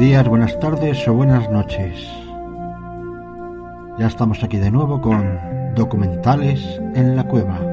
[0.00, 2.08] Días, buenas tardes o buenas noches.
[3.98, 7.69] Ya estamos aquí de nuevo con documentales en la cueva.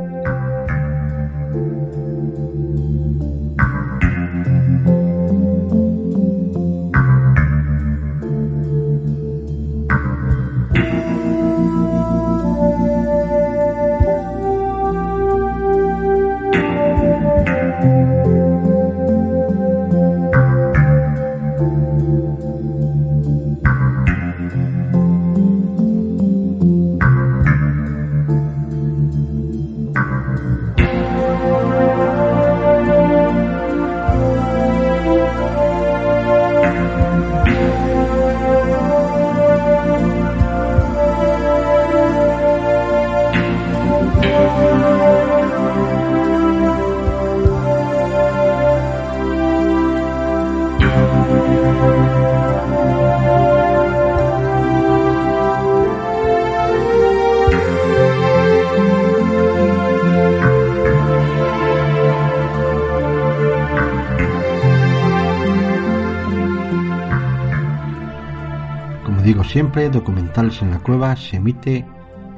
[69.77, 71.86] Documentales en la Cueva se emite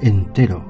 [0.02, 0.62] entero,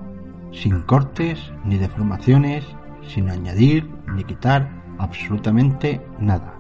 [0.51, 2.63] sin cortes ni deformaciones,
[3.07, 4.69] sin añadir ni quitar
[4.99, 6.53] absolutamente nada.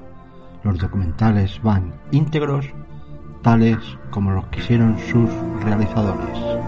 [0.63, 2.65] Los documentales van íntegros,
[3.43, 3.77] tales
[4.09, 5.29] como los quisieron sus
[5.63, 6.58] realizadores.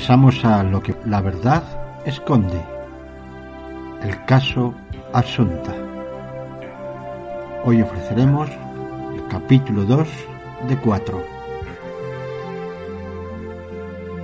[0.00, 1.62] Regresamos a lo que la verdad
[2.06, 2.58] esconde.
[4.02, 4.72] El caso
[5.12, 5.74] Asunta.
[7.66, 8.48] Hoy ofreceremos
[9.14, 10.08] el capítulo 2
[10.68, 11.22] de 4.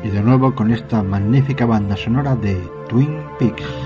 [0.02, 2.54] Y de nuevo con esta magnífica banda sonora de
[2.88, 3.85] Twin Peaks.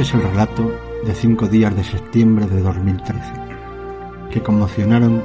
[0.00, 0.72] Este es el relato
[1.04, 3.20] de cinco días de septiembre de 2013
[4.30, 5.22] que conmocionaron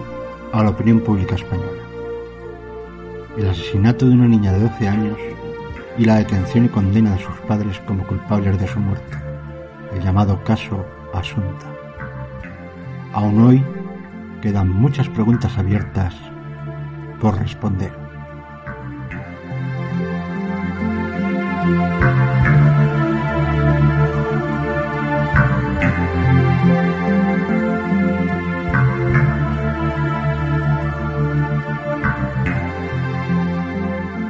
[0.51, 1.81] a la opinión pública española.
[3.37, 5.17] El asesinato de una niña de 12 años
[5.97, 9.15] y la detención y condena de sus padres como culpables de su muerte,
[9.93, 11.73] el llamado caso Asunta.
[13.13, 13.63] Aún hoy
[14.41, 16.13] quedan muchas preguntas abiertas
[17.21, 18.04] por responder.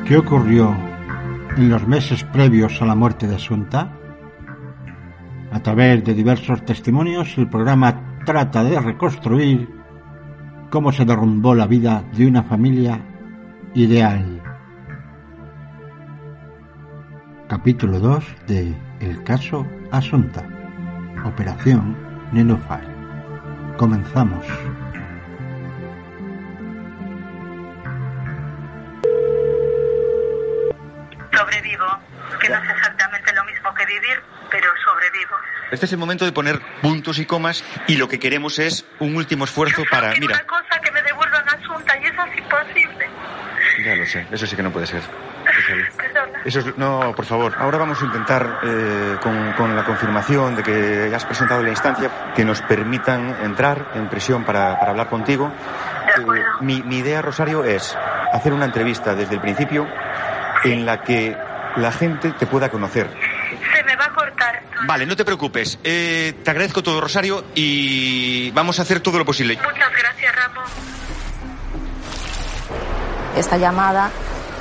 [0.06, 0.72] ¿Qué ocurrió
[1.58, 3.92] en los meses previos a la muerte de Asunta?
[5.52, 9.68] A través de diversos testimonios, el programa trata de reconstruir
[10.70, 13.02] cómo se derrumbó la vida de una familia
[13.74, 14.44] ideal.
[17.48, 20.48] Capítulo 2 de El caso Asunta.
[21.26, 21.98] Operación
[22.32, 22.94] Nenofire.
[23.76, 24.46] Comenzamos.
[32.48, 35.36] Que no es exactamente lo mismo que vivir, pero sobrevivo.
[35.72, 39.16] Este es el momento de poner puntos y comas y lo que queremos es un
[39.16, 40.12] último esfuerzo Yo para...
[40.14, 43.10] Mira, una cosa que me devuelvan Asunta y eso es imposible.
[43.84, 45.02] ya lo sé, eso sí que no puede ser.
[46.46, 47.56] Eso es- no, por favor.
[47.58, 52.34] Ahora vamos a intentar, eh, con, con la confirmación de que has presentado la instancia,
[52.36, 55.52] que nos permitan entrar en prisión para, para hablar contigo.
[56.18, 56.22] Eh,
[56.62, 57.98] mi, mi idea, Rosario, es
[58.32, 59.88] hacer una entrevista desde el principio
[60.64, 61.36] en la que
[61.78, 63.10] la gente te pueda conocer.
[63.76, 64.64] Se me va a cortar.
[64.88, 65.80] Vale, no te preocupes.
[65.84, 69.56] Eh, te agradezco todo, Rosario, y vamos a hacer todo lo posible.
[69.56, 70.66] Muchas gracias, Ramón.
[73.36, 74.12] Esta llamada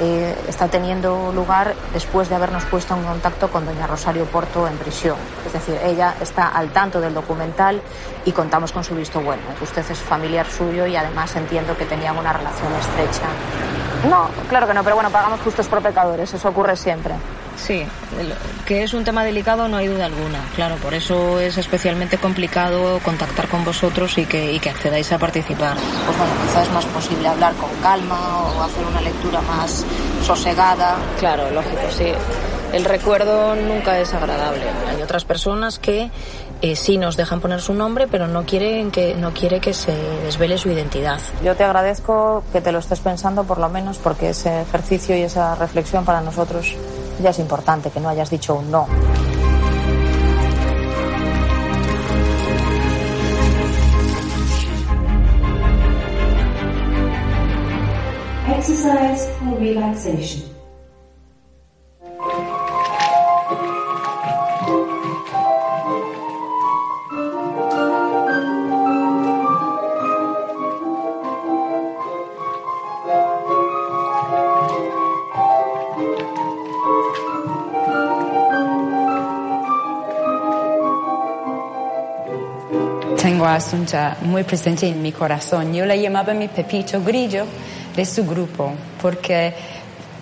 [0.01, 4.77] eh, está teniendo lugar después de habernos puesto en contacto con doña Rosario Porto en
[4.77, 5.17] prisión.
[5.47, 7.81] Es decir, ella está al tanto del documental
[8.25, 9.43] y contamos con su visto bueno.
[9.61, 13.29] Usted es familiar suyo y además entiendo que tenían una relación estrecha.
[14.09, 17.15] No, claro que no, pero bueno, pagamos justos por pecadores, eso ocurre siempre.
[17.57, 17.87] Sí,
[18.67, 20.41] que es un tema delicado no hay duda alguna.
[20.55, 25.19] Claro, por eso es especialmente complicado contactar con vosotros y que, y que accedáis a
[25.19, 25.77] participar.
[25.77, 29.85] Pues bueno, quizás es más posible hablar con calma o hacer una lectura más
[30.27, 30.97] sosegada.
[31.19, 32.13] Claro, lógico, sí.
[32.73, 34.65] El recuerdo nunca es agradable.
[34.91, 36.11] Hay otras personas que
[36.63, 39.93] eh, sí nos dejan poner su nombre, pero no quieren que no quiere que se
[40.25, 41.21] desvele su identidad.
[41.43, 45.23] Yo te agradezco que te lo estés pensando por lo menos porque ese ejercicio y
[45.23, 46.75] esa reflexión para nosotros
[47.23, 48.87] ya es importante, que no hayas dicho un no.
[58.47, 60.54] Exercise for relaxation.
[83.55, 85.73] Asunta muy presente en mi corazón.
[85.73, 87.47] Yo la llamaba mi Pepito Grillo
[87.95, 89.55] de su grupo porque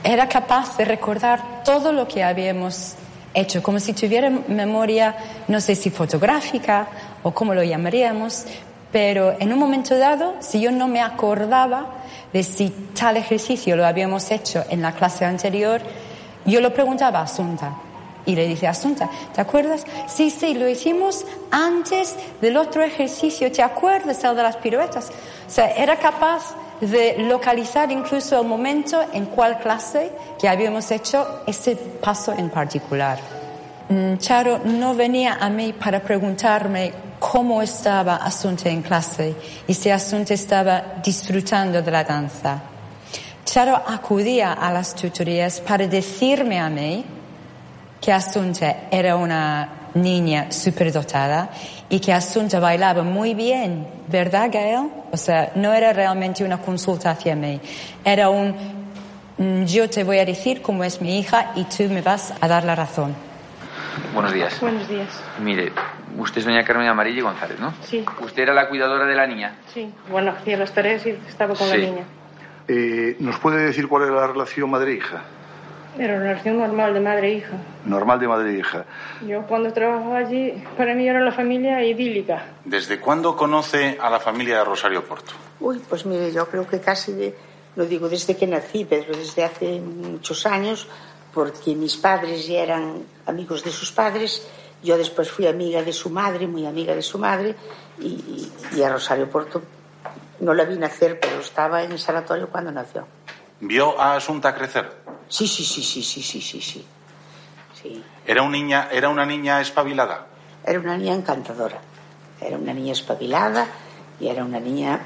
[0.04, 2.94] era capaz de recordar todo lo que habíamos
[3.32, 5.16] hecho, como si tuviera memoria,
[5.48, 6.88] no sé si fotográfica
[7.22, 8.44] o cómo lo llamaríamos,
[8.92, 11.86] pero en un momento dado, si yo no me acordaba
[12.34, 15.80] de si tal ejercicio lo habíamos hecho en la clase anterior,
[16.44, 17.72] yo lo preguntaba a Asunta.
[18.24, 19.84] Y le dice, Asunta, ¿te acuerdas?
[20.06, 23.50] Sí, sí, lo hicimos antes del otro ejercicio.
[23.50, 25.10] ¿Te acuerdas el de las piruetas?
[25.46, 30.10] O sea, era capaz de localizar incluso el momento en cuál clase
[30.40, 33.18] que habíamos hecho ese paso en particular.
[33.88, 39.34] Mm, Charo no venía a mí para preguntarme cómo estaba Asunta en clase
[39.66, 42.62] y si Asunta estaba disfrutando de la danza.
[43.44, 47.04] Charo acudía a las tutorías para decirme a mí
[48.02, 51.50] que Asunta era una niña superdotada
[51.88, 54.90] y que Asunta bailaba muy bien, ¿verdad, Gael?
[55.12, 57.60] O sea, no era realmente una consulta hacia mí,
[58.04, 58.54] era un
[59.38, 62.48] mm, yo te voy a decir cómo es mi hija y tú me vas a
[62.48, 63.14] dar la razón.
[64.14, 64.60] Buenos días.
[64.60, 65.08] Buenos días.
[65.40, 65.72] Mire,
[66.18, 67.72] usted es doña Carmen Amarilla y González, ¿no?
[67.82, 68.04] Sí.
[68.20, 69.58] Usted era la cuidadora de la niña.
[69.72, 69.92] Sí.
[70.10, 72.04] Bueno, hacía las tareas y estaba con la niña.
[72.66, 75.22] Eh, ¿Nos puede decir cuál era la relación madre-hija?
[75.98, 77.52] Era una relación normal de madre e hija.
[77.84, 78.84] Normal de madre e hija.
[79.26, 82.44] Yo cuando trabajaba allí, para mí era la familia idílica.
[82.64, 85.32] ¿Desde cuándo conoce a la familia de Rosario Porto?
[85.60, 87.34] Uy, pues mire, yo creo que casi, de-
[87.76, 90.88] lo digo desde que nací, pero desde hace muchos años,
[91.34, 94.46] porque mis padres ya eran amigos de sus padres,
[94.82, 97.54] yo después fui amiga de su madre, muy amiga de su madre,
[98.00, 99.62] y, y a Rosario Porto
[100.40, 103.06] no la vi nacer, pero estaba en el sanatorio cuando nació.
[103.60, 105.01] ¿Vio a Asunta crecer?
[105.32, 106.86] Sí, sí, sí, sí, sí, sí, sí, sí.
[107.80, 108.04] Sí.
[108.26, 110.26] ¿Era, un niña, ¿Era una niña espabilada?
[110.62, 111.80] Era una niña encantadora,
[112.38, 113.66] era una niña espabilada
[114.20, 115.00] y era una niña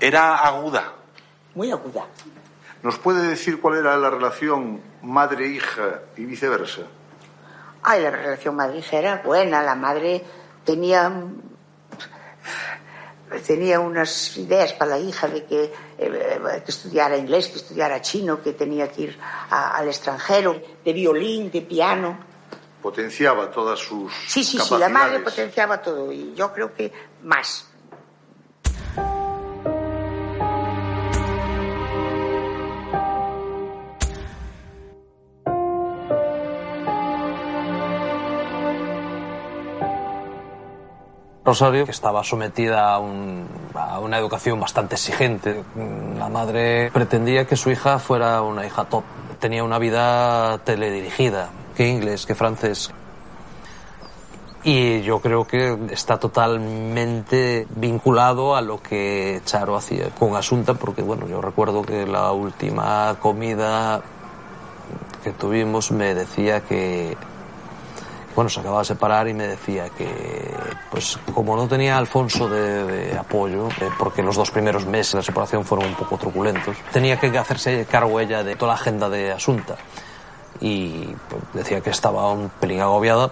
[0.00, 0.92] ¿Era aguda?
[1.54, 2.04] muy aguda.
[2.82, 6.82] ¿Nos puede decir cuál era la relación madre-hija y viceversa?
[7.84, 9.62] Ay, la relación madre-hija era buena.
[9.62, 10.22] La madre
[10.62, 11.10] tenía
[13.46, 18.42] tenía unas ideas para la hija de que, eh, que estudiara inglés, que estudiara chino,
[18.42, 19.18] que tenía que ir
[19.50, 22.18] a- al extranjero, de violín, de piano.
[22.82, 24.80] Potenciaba todas sus Sí, sí, sí, capacidades.
[24.80, 26.92] la madre potenciaba todo y yo creo que
[27.24, 27.65] más.
[41.46, 45.62] Rosario, que estaba sometida a, un- a una educación bastante exigente.
[46.18, 49.04] La madre pretendía que su hija fuera una hija top.
[49.38, 52.90] Tenía una vida teledirigida, que inglés, que francés.
[54.64, 61.02] Y yo creo que está totalmente vinculado a lo que Charo hacía con Asunta, porque
[61.02, 64.00] bueno, yo recuerdo que la última comida
[65.22, 67.16] que tuvimos me decía que
[68.36, 70.06] bueno, se acababa de separar y me decía que,
[70.90, 75.12] pues como no tenía a Alfonso de, de apoyo, eh, porque los dos primeros meses
[75.12, 78.78] de la separación fueron un poco truculentos, tenía que hacerse cargo ella de toda la
[78.78, 79.76] agenda de Asunta.
[80.60, 83.30] Y pues, decía que estaba un pelín agobiada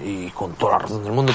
[0.00, 1.32] y con toda la razón del mundo.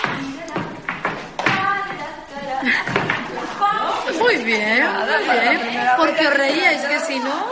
[4.17, 5.89] Muy bien, muy bien.
[5.97, 7.45] Porque os reíais, que si no,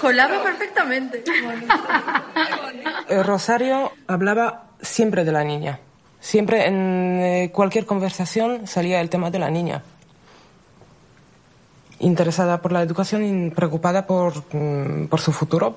[0.00, 1.24] colaba perfectamente.
[3.08, 5.80] Eh, Rosario hablaba siempre de la niña.
[6.20, 9.82] Siempre en eh, cualquier conversación salía el tema de la niña.
[11.98, 15.74] Interesada por la educación y preocupada por, mm, por su futuro.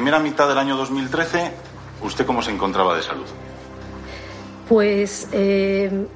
[0.00, 1.52] Primera mitad del año 2013,
[2.02, 3.26] ¿usted cómo se encontraba de salud?
[4.66, 6.06] Pues eh,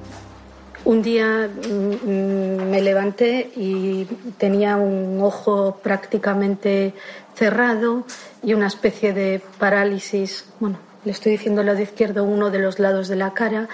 [0.85, 4.05] un día mm, me levanté y
[4.39, 6.95] tenía un ojo prácticamente
[7.35, 8.05] cerrado
[8.41, 10.49] y una especie de parálisis.
[10.59, 13.69] Bueno, le estoy diciendo el lado izquierdo, uno de los lados de la cara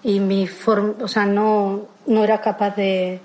[0.00, 3.18] y mi forma, o sea, no, no era capaz de,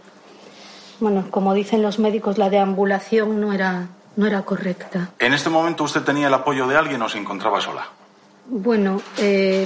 [0.99, 5.09] bueno, como dicen los médicos, la deambulación no era, no era correcta.
[5.19, 7.87] ¿En este momento usted tenía el apoyo de alguien o se encontraba sola?
[8.47, 9.65] Bueno, eh,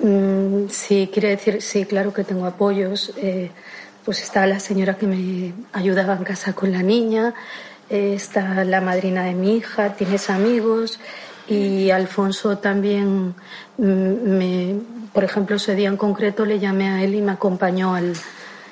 [0.00, 3.12] mm, sí, quiere decir, sí, claro que tengo apoyos.
[3.16, 3.50] eh,
[4.04, 7.34] pues está la señora que me ayudaba en casa con la niña,
[7.90, 11.00] eh, está la madrina de mi hija, tienes amigos
[11.48, 13.34] y Alfonso también,
[13.78, 13.82] mm,
[14.38, 14.76] me,
[15.12, 18.12] por ejemplo, ese día en concreto le llamé a él y me acompañó al,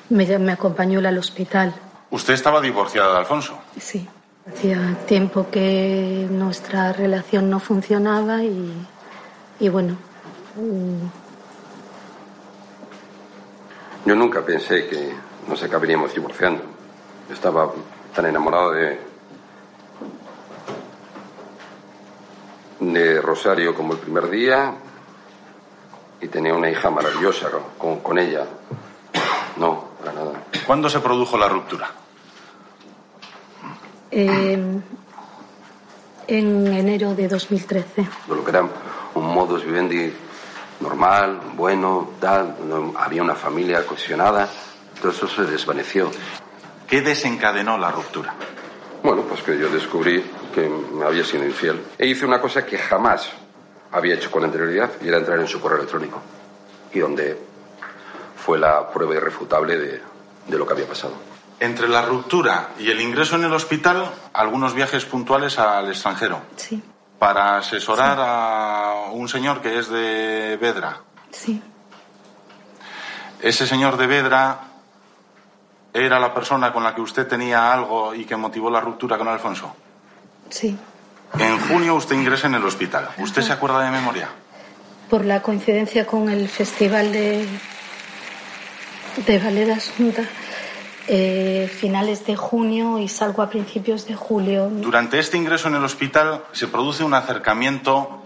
[0.09, 1.75] me, me acompañó al hospital.
[2.11, 3.59] Usted estaba divorciada de Alfonso.
[3.79, 4.09] Sí.
[4.47, 8.87] Hacía tiempo que nuestra relación no funcionaba y,
[9.59, 9.97] y bueno,
[10.57, 11.07] mm,
[14.07, 15.15] Yo nunca pensé que
[15.49, 16.63] nos acabaríamos divorciando.
[17.33, 17.73] Estaba
[18.15, 19.01] tan enamorado de.
[22.81, 24.75] de Rosario como el primer día
[26.21, 28.45] y tenía una hija maravillosa con, con ella.
[30.67, 31.91] ¿Cuándo se produjo la ruptura?
[34.17, 34.53] eh,
[36.29, 38.03] en enero de 2013.
[38.03, 38.63] De lo que era
[39.15, 40.13] un modus vivendi
[40.81, 42.57] normal, bueno, tal.
[42.69, 44.49] no- había una familia cohesionada.
[45.01, 46.11] Todo eso se desvaneció.
[46.87, 48.35] ¿Qué desencadenó la ruptura?
[49.03, 51.83] Bueno, pues que yo descubrí que me había sido infiel.
[51.99, 53.29] E hice una cosa que jamás
[53.93, 56.21] había hecho con anterioridad y era entrar en su correo electrónico.
[56.93, 57.37] Y donde
[58.37, 60.01] fue la prueba irrefutable de,
[60.47, 61.15] de lo que había pasado.
[61.61, 66.41] Entre la ruptura y el ingreso en el hospital, algunos viajes puntuales al extranjero.
[66.57, 66.83] Sí,
[67.19, 70.99] Para asesorar a un señor que es de Vedra.
[71.31, 71.63] sí,
[73.41, 74.59] Ese señor de Vedra
[75.93, 79.29] era la persona con la que usted tenía algo y que motivó la ruptura con
[79.29, 79.75] Alfonso.
[80.51, 80.77] sí.
[81.39, 83.09] En junio usted ingresa en el hospital.
[83.19, 84.29] ¿Usted se acuerda de memoria?
[85.11, 87.49] Por la coincidencia con el festival de,
[89.17, 90.25] de Ballet Asunta,
[91.07, 94.69] eh, finales de junio y salgo a principios de julio.
[94.71, 98.23] Durante este ingreso en el hospital se produce un acercamiento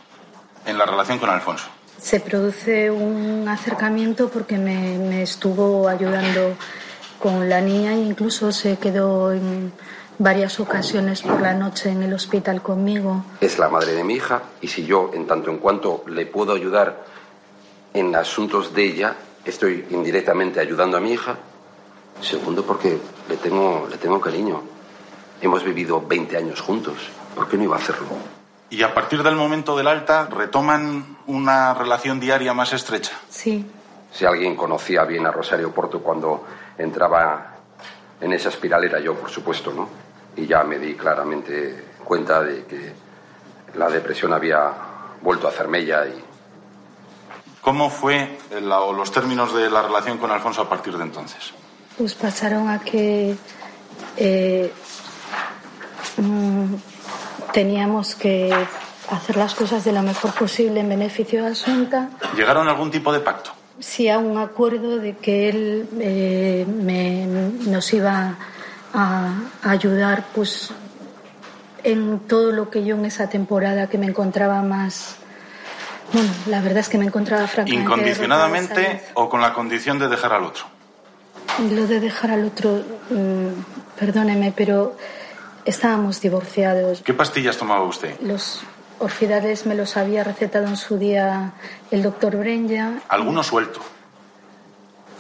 [0.65, 1.67] en la relación con Alfonso.
[1.99, 6.55] Se produce un acercamiento porque me, me estuvo ayudando
[7.19, 9.73] con la niña e incluso se quedó en
[10.19, 13.25] varias ocasiones por la noche en el hospital conmigo.
[13.41, 16.55] Es la madre de mi hija y si yo, en tanto en cuanto le puedo
[16.55, 17.05] ayudar
[17.95, 19.17] en asuntos de ella,
[19.49, 21.37] estoy indirectamente ayudando a mi hija.
[22.21, 24.63] Segundo, porque le tengo, le tengo cariño.
[25.41, 26.97] Hemos vivido 20 años juntos.
[27.35, 28.07] ¿Por qué no iba a hacerlo?
[28.71, 33.13] Y a partir del momento del alta retoman una relación diaria más estrecha.
[33.29, 33.65] Sí,
[34.11, 36.45] Si alguien conocía bien a Rosario Porto cuando
[36.79, 37.57] entraba
[38.21, 39.89] en esa espiral era yo, por supuesto, ¿no?
[40.37, 42.93] Y ya me di claramente cuenta de que
[43.75, 44.73] la depresión había
[45.21, 46.25] vuelto a hacerme ella y
[47.69, 51.53] ¿Cómo fue la- o los términos de la relación con Alfonso a partir de entonces?
[51.99, 53.35] pues pasaron a que
[54.17, 54.73] eh,
[56.17, 56.75] mm,
[57.53, 58.51] teníamos que
[59.11, 62.09] hacer las cosas de lo mejor posible en beneficio de Asunta.
[62.35, 63.51] ¿Llegaron a algún tipo de pacto?
[63.81, 68.35] Sí, a un acuerdo de que él eh, me- nos iba
[68.95, 69.33] a,
[69.63, 70.71] a ayudar pues
[71.85, 75.17] en todo lo que yo en esa temporada que me encontraba más
[76.13, 80.33] bueno la verdad es que me encontraba francamente ¿Incondicionadamente o con la condición de dejar
[80.33, 80.65] al otro?
[81.71, 84.97] lo de dejar al otro mm, perdóneme pero
[85.65, 88.19] estábamos divorciados ¿Qué pastillas tomaba usted?
[88.21, 88.63] los
[89.01, 91.53] orfidales me los había recetado en su día
[91.91, 93.81] el doctor Brenya ¿Alguno suelto?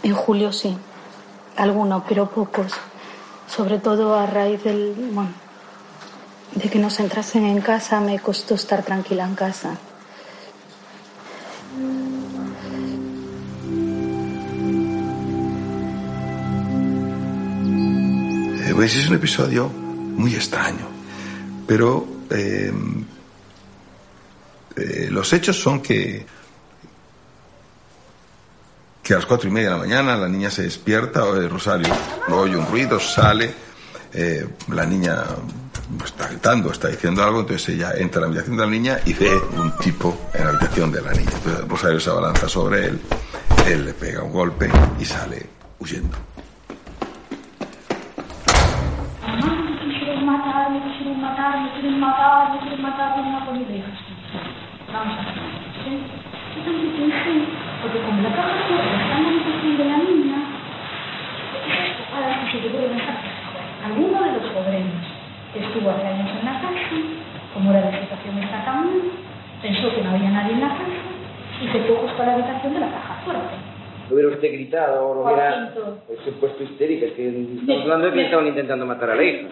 [0.02, 0.76] En julio sí,
[1.56, 2.72] algunos, pero pocos.
[3.48, 5.30] Sobre todo a raíz del, bueno,
[6.54, 9.76] de que nos entrasen en casa, me costó estar tranquila en casa.
[18.78, 20.86] Pues es un episodio muy extraño,
[21.66, 22.72] pero eh,
[24.76, 26.24] eh, los hechos son que
[29.02, 31.92] que a las cuatro y media de la mañana la niña se despierta, oye, Rosario
[32.28, 33.52] oye un ruido, sale,
[34.12, 35.24] eh, la niña
[36.04, 39.12] está gritando, está diciendo algo, entonces ella entra a la habitación de la niña y
[39.12, 41.32] ve un tipo en la habitación de la niña.
[41.34, 43.00] Entonces Rosario se abalanza sobre él,
[43.66, 45.44] él le pega un golpe y sale
[45.80, 46.16] huyendo.
[50.28, 53.54] Mamá, me quieren matar, me quieren matar, quieren matar, me quieren matar, vienen a por
[53.54, 53.90] mi hija.
[54.92, 55.34] Vamos a ver.
[55.84, 55.92] ¿sí?
[56.58, 57.34] Entonces pensé,
[57.82, 60.38] porque como la caja está en la habitación de la niña,
[62.14, 63.16] ahora se te puede pensar,
[63.84, 65.06] alguno de los obreros
[65.52, 66.96] que estuvo hace años en la casa,
[67.54, 69.00] como era la situación esta tan mal,
[69.62, 70.98] pensó que no había nadie en la casa
[71.62, 73.54] y se fue justo a la habitación de la caja fuerte.
[74.08, 75.74] Lo hubiera usted gritado lo hubiera
[76.06, 77.06] pues, puesto histérica.
[77.06, 79.48] Es que estamos hablando de que estaban intentando matar a la hija.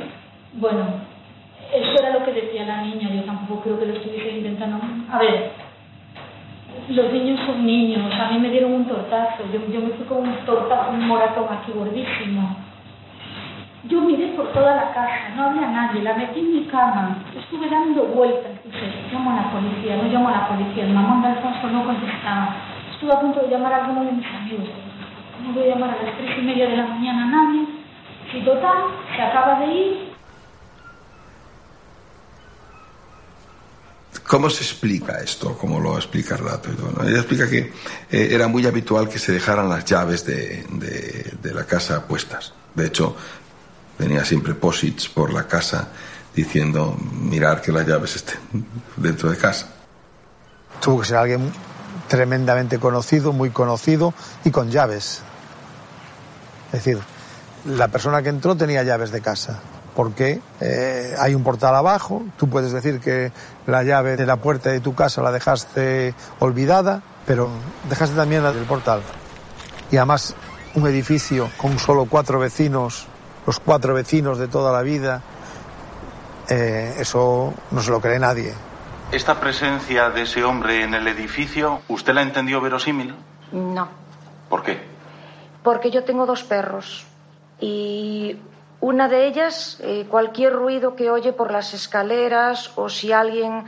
[0.54, 0.86] Bueno,
[1.72, 4.78] eso era lo que decía la niña, yo tampoco creo que lo estuviese intentando.
[5.10, 5.52] A ver,
[6.88, 10.18] los niños son niños, a mí me dieron un tortazo, yo, yo me fui con
[10.18, 12.56] un tortazo, un moratón aquí gordísimo.
[13.84, 17.70] Yo miré por toda la casa, no había nadie, la metí en mi cama, estuve
[17.70, 21.28] dando vueltas, dije, llamo a la policía, no llamo a la policía, el mamón de
[21.28, 22.56] Alfonso no contestaba.
[22.92, 24.68] Estuve a punto de llamar a alguno de mis amigos.
[25.44, 27.66] No voy a llamar a las tres y media de la mañana a nadie.
[28.34, 28.76] Y total,
[29.14, 30.15] se acaba de ir,
[34.28, 35.56] ¿Cómo se explica esto?
[35.56, 36.70] ¿Cómo lo explica Rato?
[36.72, 37.08] y todo, no?
[37.08, 37.72] Ella explica que
[38.10, 42.52] eh, era muy habitual que se dejaran las llaves de, de- de la casa puestas.
[42.74, 43.14] De hecho,
[43.96, 45.88] tenía siempre posits por la casa
[46.34, 48.38] diciendo mirar que las llaves estén
[48.96, 49.68] dentro de casa.
[50.80, 51.52] Tuvo que ser alguien
[52.08, 54.12] tremendamente conocido, muy conocido
[54.44, 55.22] y con llaves.
[56.72, 56.98] Es decir,
[57.64, 59.60] la persona que entró tenía llaves de casa.
[59.96, 63.32] Porque eh, hay un portal abajo, tú puedes decir que
[63.66, 67.48] la llave de la puerta de tu casa la dejaste olvidada, pero
[67.88, 69.00] dejaste también la del portal.
[69.90, 70.36] Y además
[70.74, 73.06] un edificio con solo cuatro vecinos,
[73.46, 75.22] los cuatro vecinos de toda la vida,
[76.50, 78.52] eh, eso no se lo cree nadie.
[79.10, 83.14] ¿Esta presencia de ese hombre en el edificio, usted la entendió verosímil?
[83.52, 83.88] No,
[84.48, 84.80] ¿Por qué?
[85.62, 87.04] Porque yo tengo dos perros
[87.60, 88.36] y
[88.80, 93.64] una de ellas, eh, cualquier ruido que oye por las escaleras o si alguien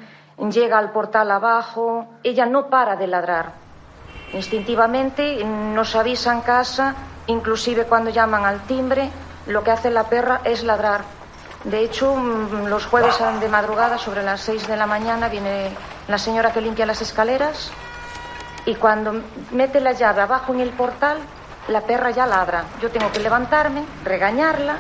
[0.51, 3.53] llega al portal abajo, ella no para de ladrar.
[4.33, 6.95] Instintivamente nos avisa en casa,
[7.27, 9.11] inclusive cuando llaman al timbre,
[9.47, 11.01] lo que hace la perra es ladrar.
[11.65, 15.71] De hecho, mm, los jueves de madrugada, sobre las seis de la mañana, viene
[16.07, 17.73] la señora que limpia las escaleras
[18.67, 21.19] y cuando mete la llave abajo en el portal,
[21.69, 22.65] la perra ya ladra.
[22.81, 24.77] Yo tengo que levantarme, regañarla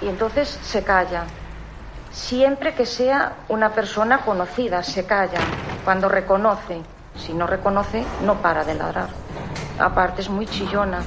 [0.00, 1.24] y entonces se calla.
[2.10, 5.40] Siempre que sea una persona conocida, se calla.
[5.84, 6.82] Cuando reconoce,
[7.16, 9.08] si no reconoce, no para de ladrar.
[9.78, 11.02] Aparte es muy chillona.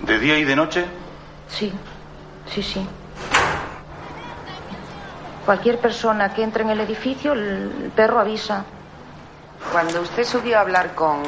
[0.00, 0.84] ¿De día y de noche?
[1.48, 1.72] Sí,
[2.46, 2.86] sí, sí.
[5.44, 8.64] Cualquier persona que entre en el edificio, el perro avisa.
[9.72, 11.22] Cuando usted subió a hablar con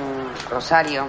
[0.50, 1.06] Rosario,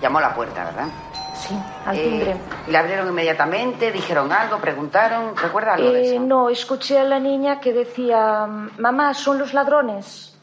[0.00, 0.86] llamó a la puerta, ¿verdad?
[1.34, 2.36] Sí, al Eh, timbre.
[2.68, 3.90] ¿Le abrieron inmediatamente?
[3.92, 4.58] ¿Dijeron algo?
[4.58, 5.36] ¿Preguntaron?
[5.36, 6.22] ¿Recuerda algo de Eh, eso?
[6.22, 8.46] no, escuché a la niña que decía,
[8.78, 10.38] mamá, son los ladrones.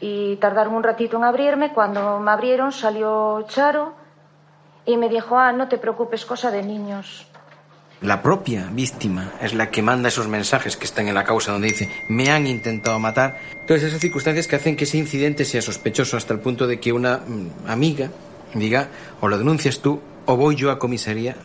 [0.00, 1.72] Y tardaron un ratito en abrirme.
[1.72, 3.94] Cuando me abrieron salió Charo
[4.84, 7.27] y me dijo, ah, no te preocupes, cosa de niños.
[8.00, 11.68] La propia víctima es la que manda esos mensajes que están en la causa donde
[11.68, 13.40] dice me han intentado matar.
[13.66, 16.92] Todas esas circunstancias que hacen que ese incidente sea sospechoso hasta el punto de que
[16.92, 18.10] una mm, amiga
[18.54, 18.88] diga
[19.20, 21.36] o lo denuncias tú o voy yo a comisaría.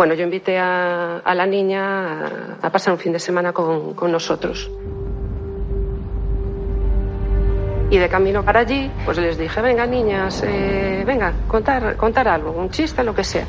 [0.00, 2.24] Bueno, yo invité a, a la niña
[2.62, 4.70] a, a pasar un fin de semana con, con nosotros.
[7.90, 12.50] Y de camino para allí, pues les dije, venga niñas, eh, venga, contar, contar algo,
[12.52, 13.44] un chiste, lo que sea.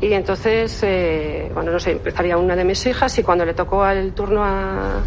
[0.00, 3.84] Y entonces, eh, bueno, no sé, empezaría una de mis hijas y cuando le tocó
[3.84, 5.00] el turno a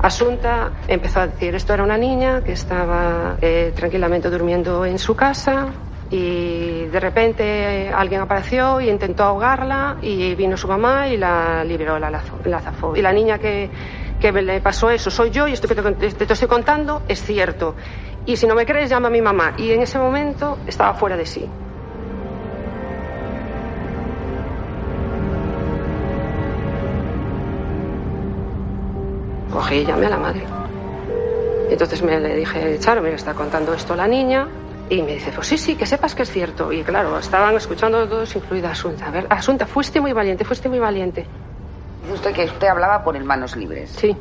[0.00, 5.14] Asunta, empezó a decir, esto era una niña que estaba eh, tranquilamente durmiendo en su
[5.14, 5.68] casa
[6.10, 11.98] y de repente alguien apareció y intentó ahogarla y vino su mamá y la liberó,
[11.98, 12.96] la, la zafó.
[12.96, 13.68] Y la niña que,
[14.18, 17.22] que le pasó eso soy yo y esto que te, te- te estoy contando es
[17.22, 17.74] cierto.
[18.24, 19.52] Y si no me crees, llama a mi mamá.
[19.58, 21.48] Y en ese momento estaba fuera de sí.
[29.52, 30.42] Cogí y llamé a la madre.
[31.70, 34.48] Entonces me le dije, Charo, me está contando esto la niña.
[34.90, 36.72] Y me dice, pues sí, sí, que sepas que es cierto.
[36.72, 39.06] Y claro, estaban escuchando todos, incluida Asunta.
[39.06, 41.26] A ver, Asunta, fuiste muy valiente, fuiste muy valiente.
[42.02, 43.90] Dice usted que usted hablaba por el manos libres.
[43.90, 44.16] Sí.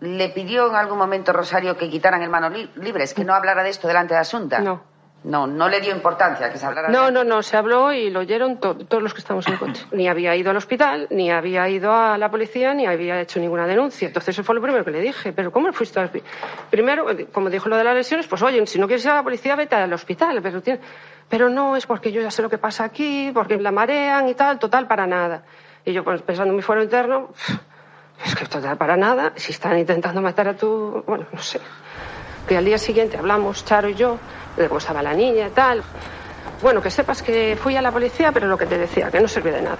[0.00, 3.62] ¿Le pidió en algún momento Rosario que quitaran el manos li- libres, que no hablara
[3.62, 4.58] de esto delante de Asunta?
[4.60, 4.82] No.
[5.24, 8.20] No, no le dio importancia que se hablara No, no, no, se habló y lo
[8.20, 9.86] oyeron to- todos los que estábamos en el coche.
[9.92, 13.66] Ni había ido al hospital, ni había ido a la policía, ni había hecho ninguna
[13.68, 14.08] denuncia.
[14.08, 15.32] Entonces eso fue lo primero que le dije.
[15.32, 16.28] Pero ¿cómo fuiste al hospital?
[16.70, 19.22] Primero, como dijo lo de las lesiones, pues oye, si no quieres ir a la
[19.22, 20.40] policía, vete al hospital.
[20.42, 20.80] Pero, tiene-
[21.28, 24.34] pero no, es porque yo ya sé lo que pasa aquí, porque la marean y
[24.34, 25.44] tal, total, para nada.
[25.84, 27.28] Y yo, pues pensando en mi fuero interno,
[28.26, 31.04] es que total, para nada, si están intentando matar a tu...
[31.06, 31.60] Bueno, no sé.
[32.48, 34.18] Que al día siguiente hablamos, Charo y yo,
[34.56, 35.82] de cómo estaba la niña y tal.
[36.60, 39.28] Bueno, que sepas que fui a la policía, pero lo que te decía, que no
[39.28, 39.78] sirvió de nada.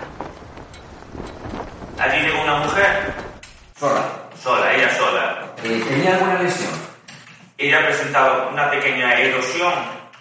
[1.99, 3.13] Allí llegó una mujer,
[3.79, 4.03] Sola.
[4.43, 5.53] sola, ella sola.
[5.63, 6.73] ¿Tenía alguna lesión?
[7.59, 9.73] Ella presentaba una pequeña erosión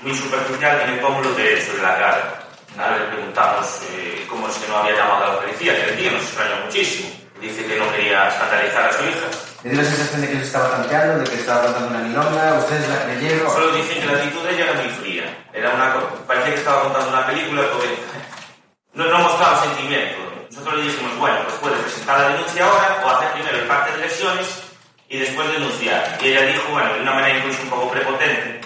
[0.02, 2.40] muy superficial en el pómulo derecho de la cara.
[2.78, 5.98] Nada, le preguntamos eh, cómo es que no había llamado a la policía, que el
[5.98, 7.10] tío nos extrañó muchísimo.
[7.42, 9.26] Dice que no quería escandalizar a su hija.
[9.64, 12.60] ¿Le dio la sensación de que se estaba tanteando, de que estaba contando una milonga?
[12.60, 13.50] ¿Ustedes la creyeron?
[13.50, 15.26] Solo dice que la actitud de ella era muy fría.
[15.52, 15.96] Era una,
[16.28, 17.98] parecía que estaba contando una película porque
[18.94, 20.22] no, no mostraba sentimiento.
[20.52, 23.92] Nosotros le dijimos, bueno, pues puedes presentar la denuncia ahora o hacer primero el parte
[23.92, 24.48] de lesiones
[25.10, 26.20] y después denunciar.
[26.22, 28.62] Y ella dijo, bueno, de una manera incluso un poco prepotente,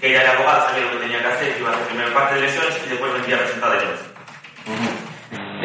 [0.00, 2.08] que ella era abogada, sabía lo que tenía que hacer, que iba a hacer primero
[2.08, 4.95] el parte de lesiones y después vendría a presentar la denuncia.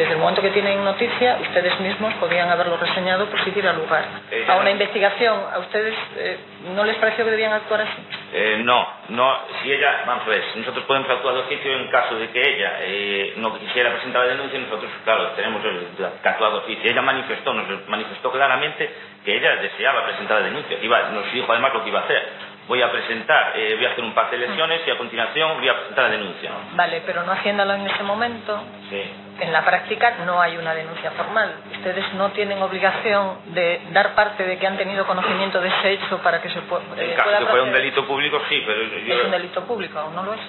[0.02, 4.04] Desde el momento que tienen noticia, ustedes mismos podían haberlo reseñado por si diera lugar
[4.32, 5.38] Eh, a una investigación.
[5.54, 6.38] ¿A ustedes eh,
[6.74, 8.02] no les pareció que debían actuar así?
[8.32, 11.86] Eh, no, no, si ella, vamos a ver, si nosotros podemos actuar de oficio en
[11.88, 15.86] caso de que ella eh, no quisiera presentar la denuncia, nosotros, claro, tenemos el-
[16.20, 16.90] que actuar de oficio.
[16.90, 18.90] Ella manifestó, nos manifestó claramente
[19.24, 22.51] que ella deseaba presentar la denuncia, iba, nos dijo además lo que iba a hacer.
[22.68, 25.68] Voy a presentar, eh, voy a hacer un par de lesiones y a continuación voy
[25.68, 26.50] a presentar la denuncia.
[26.74, 29.02] Vale, pero no haciéndolo en ese momento, Sí.
[29.40, 31.54] en la práctica no hay una denuncia formal.
[31.72, 36.18] Ustedes no tienen obligación de dar parte de que han tenido conocimiento de ese hecho
[36.18, 39.14] para que se eh, En caso pueda que fuera un delito público, sí, pero yo
[39.14, 40.40] Es un delito público, ¿o ¿no lo es?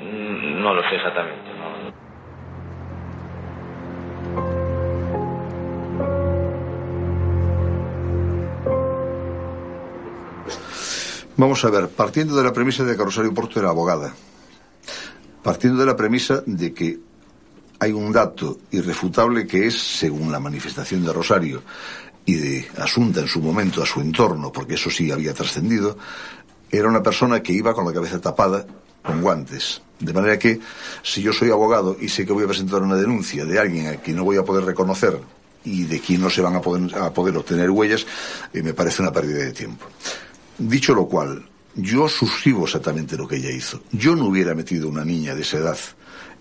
[0.00, 1.50] mm, no lo sé exactamente.
[1.58, 1.99] no.
[11.40, 14.12] Vamos a ver, partiendo de la premisa de que Rosario Porto era abogada,
[15.42, 16.98] partiendo de la premisa de que
[17.78, 21.62] hay un dato irrefutable que es, según la manifestación de Rosario
[22.26, 25.96] y de Asunta en su momento a su entorno, porque eso sí había trascendido,
[26.70, 28.66] era una persona que iba con la cabeza tapada
[29.02, 29.80] con guantes.
[29.98, 30.60] De manera que,
[31.02, 33.96] si yo soy abogado y sé que voy a presentar una denuncia de alguien a
[33.96, 35.18] quien no voy a poder reconocer
[35.64, 38.04] y de quien no se van a poder, obtener huellas,
[38.52, 39.86] eh, me parece una pérdida de tiempo.
[40.60, 41.42] Dicho lo cual,
[41.74, 43.80] yo suscribo exactamente lo que ella hizo.
[43.92, 45.78] Yo no hubiera metido a una niña de esa edad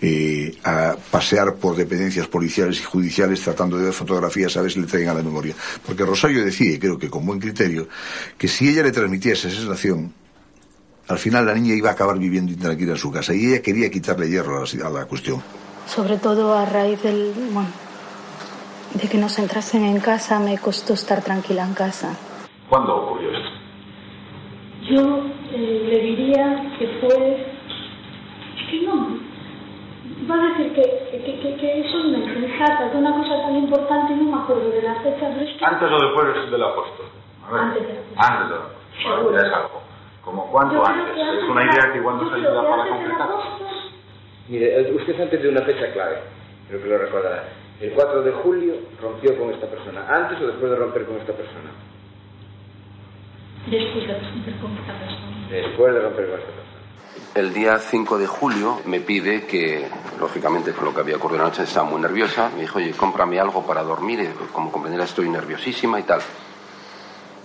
[0.01, 4.82] eh, a pasear por dependencias policiales y judiciales tratando de ver fotografías a ver si
[4.82, 5.55] le traigan a la memoria.
[5.86, 7.88] Porque Rosario decía, y creo que con buen criterio,
[8.38, 10.13] que si ella le transmitía esa sensación,
[11.08, 13.34] al final la niña iba a acabar viviendo intranquila en su casa.
[13.34, 15.41] Y ella quería quitarle hierro a la, a la cuestión.
[15.88, 17.69] Sobre todo a raíz del, bueno,
[18.95, 22.17] de que nos entrasen en casa, me costó estar tranquila en casa.
[22.67, 23.59] ¿Cuándo ocurrió esto?
[24.89, 25.23] Yo
[25.54, 27.45] eh, le diría que fue.
[28.58, 29.17] Es que no.
[30.30, 33.56] Va a decir que, que, que, que eso es una insensata, que una cosa tan
[33.56, 35.65] importante, no me acuerdo de la fecha, pero es que.
[35.65, 37.06] ¿Antes o después del apóstol?
[37.47, 37.62] A ver.
[37.62, 39.23] Antes de- Antes del apóstol.
[39.23, 39.82] Bueno, ya es algo.
[40.23, 41.17] ¿Como cuánto antes?
[41.17, 43.67] Es una idea que igual nos ayuda para del apóstol,
[44.49, 46.17] Mire, usted antes de una fecha clave,
[46.67, 47.43] creo que lo recordará.
[47.80, 50.06] El 4 de julio rompió con esta persona.
[50.10, 51.69] ¿Antes o después de romper con esta persona?
[53.69, 55.47] Después de romper con esta persona.
[55.49, 56.69] Después de romper con esta persona.
[57.36, 59.88] El día 5 de julio me pide que,
[60.19, 62.49] lógicamente, con lo que había ocurrido anoche, estaba muy nerviosa.
[62.55, 64.19] Me dijo, oye, cómprame algo para dormir.
[64.21, 66.21] eh, Como comprenderás, estoy nerviosísima y tal.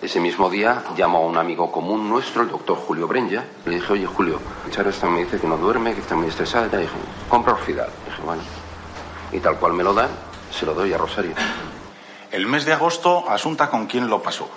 [0.01, 3.45] Ese mismo día llamo a un amigo común nuestro, el doctor Julio Brenya.
[3.67, 6.67] Le dije, oye, Julio, Charo esta me dice que no duerme, que está muy estresada.
[6.67, 6.81] Y tal.
[6.81, 6.93] dije,
[7.29, 7.89] compra Orfidal.
[8.07, 8.43] Dije, bueno.
[9.33, 10.11] Y tal cual me lo dan,
[10.51, 11.33] se lo doy a Rosario.
[12.31, 14.49] El mes de agosto, Asunta con quién lo pasó.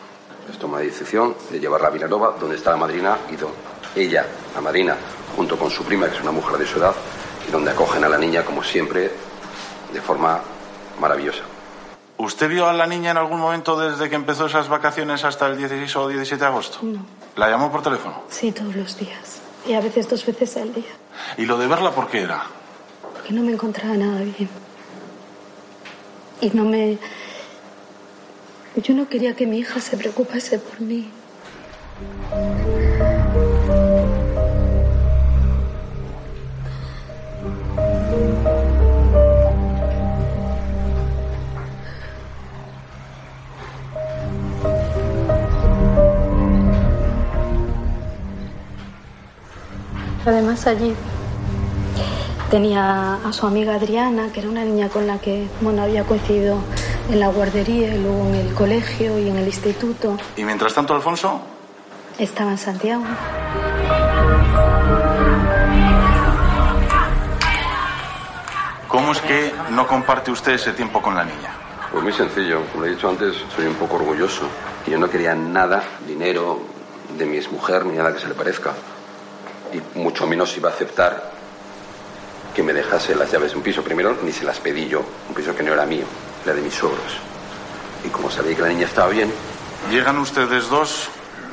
[0.47, 3.51] Pues toma la decisión de llevarla a Vilanova, donde está la madrina, y do-
[3.95, 4.95] ella, la madrina,
[5.36, 6.95] junto con su prima, que es una mujer de su edad,
[7.47, 9.12] y donde acogen a la niña, como siempre,
[9.93, 10.41] de forma
[10.99, 11.43] maravillosa.
[12.17, 15.57] ¿Usted vio a la niña en algún momento desde que empezó esas vacaciones hasta el
[15.57, 16.79] 16 o 17 de agosto?
[16.81, 17.05] No,
[17.36, 18.23] ¿La llamó por teléfono?
[18.29, 19.39] sí, todos los días.
[19.67, 20.89] Y a veces dos veces al día.
[21.38, 22.43] ¿Y lo de verla por qué era?
[23.13, 24.49] Porque no me encontraba nada bien.
[26.41, 26.97] Y no me...
[28.84, 31.10] Yo no quería que mi hija se preocupase por mí.
[50.26, 50.94] Además allí
[52.52, 56.58] tenía a su amiga Adriana, que era una niña con la que bueno, había coincidido
[57.10, 60.17] en la guardería, y luego en el colegio y en el instituto.
[60.36, 61.41] Y mientras tanto, Alfonso,
[62.20, 63.04] Estaba en Santiago.
[68.98, 71.52] ¿cómo es que no comparte usted ese tiempo con la niña?
[71.91, 74.50] Pues muy sencillo, como le he dicho antes, soy un poco orgulloso.
[74.88, 76.60] Y yo no quería nada, dinero
[77.17, 78.74] de mi exmujer, ni nada que se le parezca.
[79.72, 81.32] Y mucho menos iba a aceptar
[82.56, 83.84] que me dejase las llaves de un piso.
[83.84, 86.06] Primero, ni se las pedí yo, un piso que no era mío,
[86.43, 87.17] era de mis suegros.
[88.06, 89.32] Y como sabía que la niña estaba bien,
[89.91, 91.08] Llegan ustedes dos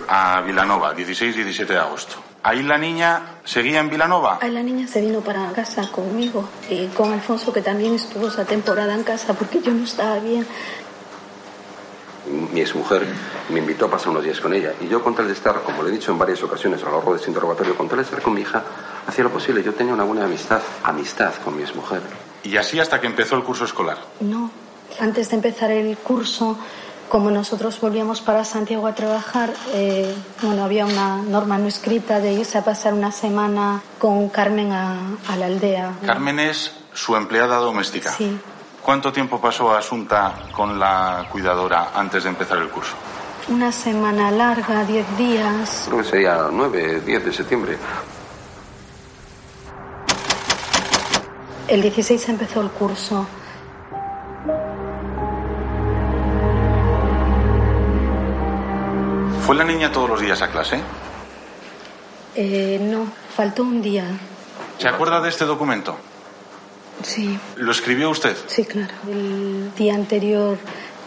[0.08, 2.16] a Vilanova, 16 y 17 de agosto.
[2.42, 4.38] Ahí la niña seguía en Vilanova.
[4.42, 8.44] Ahí la niña se vino para casa conmigo y con Alfonso, que también estuvo esa
[8.44, 10.44] temporada en casa porque yo no estaba bien.
[12.52, 13.06] mi exmujer
[13.50, 14.72] me invitó a pasar unos días con ella.
[14.80, 16.96] Y yo, con tal de estar, como le he dicho en varias ocasiones a lo
[16.96, 18.64] largo de este interrogatorio, con tal de estar con mi hija,
[19.06, 19.62] hacía lo posible.
[19.62, 22.02] Yo tenía una buena amistad, amistad con mi exmujer.
[22.42, 23.98] Y así hasta que empezó el curso escolar.
[24.20, 24.50] No,
[25.00, 26.58] antes de empezar el curso,
[27.08, 32.32] como nosotros volvíamos para Santiago a trabajar, eh, bueno, había una norma no escrita de
[32.32, 35.92] irse a pasar una semana con Carmen a, a la aldea.
[36.04, 38.12] Carmen es su empleada doméstica.
[38.12, 38.38] Sí,
[38.82, 42.94] ¿Cuánto tiempo pasó Asunta con la cuidadora antes de empezar el curso?
[43.48, 45.84] una semana larga, diez días.
[45.86, 47.76] Creo que sería 9, 10 de septiembre.
[51.68, 53.26] El 16 empezó el curso.
[59.44, 60.80] ¿Fue la niña todos los días a clase?
[62.34, 64.04] Eh, no, faltó un día.
[64.78, 65.96] ¿Se acuerda de este documento?
[67.02, 68.36] Sí, ¿Lo escribió usted?
[68.46, 68.92] sí, claro.
[69.08, 70.56] El día anterior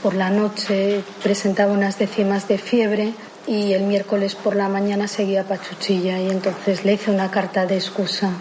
[0.03, 3.13] por la noche presentaba unas décimas de fiebre
[3.47, 7.75] y el miércoles por la mañana seguía pachuchilla y entonces le hice una carta de
[7.75, 8.31] excusa.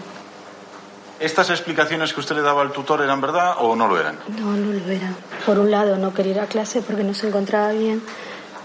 [1.19, 4.19] ¿Estas explicaciones que usted le daba al tutor eran verdad o no lo eran?
[4.39, 5.13] No, no lo era.
[5.45, 8.03] Por un lado, no quería ir a clase porque no se encontraba bien,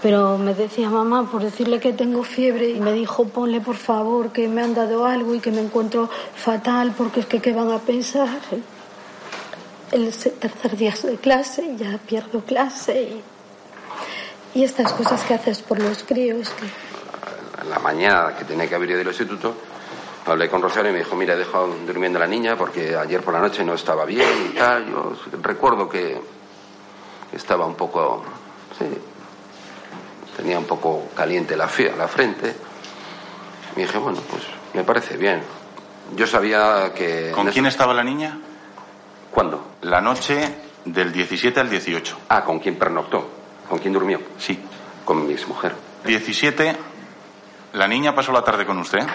[0.03, 4.31] pero me decía mamá por decirle que tengo fiebre y me dijo ponle por favor
[4.31, 7.71] que me han dado algo y que me encuentro fatal porque es que qué van
[7.71, 8.27] a pensar.
[9.91, 13.21] El tercer día de clase ya pierdo clase
[14.53, 16.49] y, y estas cosas que haces por los críos.
[16.49, 16.93] que-
[17.69, 19.53] la mañana que tenía que haber ido del instituto,
[20.25, 23.21] hablé con Rosario y me dijo, mira, he dejado durmiendo a la niña porque ayer
[23.21, 24.89] por la noche no estaba bien y tal.
[24.89, 26.19] Yo recuerdo que
[27.31, 28.23] estaba un poco,
[28.77, 28.85] sí,
[30.35, 32.55] tenía un poco caliente la, la frente.
[33.75, 34.43] Y dije, bueno, pues
[34.73, 35.41] me parece bien.
[36.15, 37.31] Yo sabía que...
[37.33, 38.37] ¿Con quién estaba la niña?
[39.31, 39.71] ¿Cuándo?
[39.81, 42.17] La noche del 17 al 18.
[42.29, 43.29] Ah, ¿con quién pernoctó?
[43.67, 44.19] ¿Con quién durmió?
[44.37, 44.59] Sí.
[45.05, 45.75] Con mi exmujer.
[46.05, 46.75] 17,
[47.73, 49.05] la niña pasó la tarde con usted.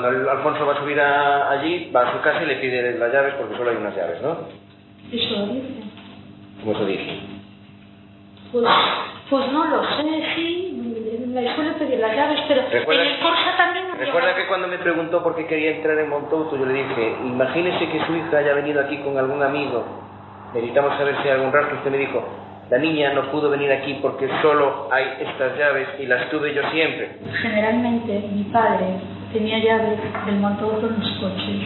[0.00, 3.12] Cuando Alfonso va a subir a- allí, va a su casa y le pide las
[3.12, 4.38] llaves porque solo hay unas llaves, ¿no?
[5.12, 5.82] Eso lo dice.
[6.64, 7.18] Como se dice.
[8.52, 8.66] Pues,
[9.28, 10.66] pues no lo sé, sí.
[11.34, 13.84] Le suele pedir las llaves, pero Recuerda- en el Corsa también...
[13.98, 17.88] Recuerda que cuando me preguntó por qué quería entrar en Montouto, yo le dije, imagínese
[17.90, 19.84] que su hija haya venido aquí con algún amigo.
[20.54, 21.76] Necesitamos saber si hay algún rastro.
[21.76, 22.26] Usted me dijo,
[22.70, 26.62] la niña no pudo venir aquí porque solo hay estas llaves y las tuve yo
[26.70, 27.18] siempre.
[27.42, 28.86] Generalmente mi padre
[29.32, 31.62] tenía llaves del montauto en los coches.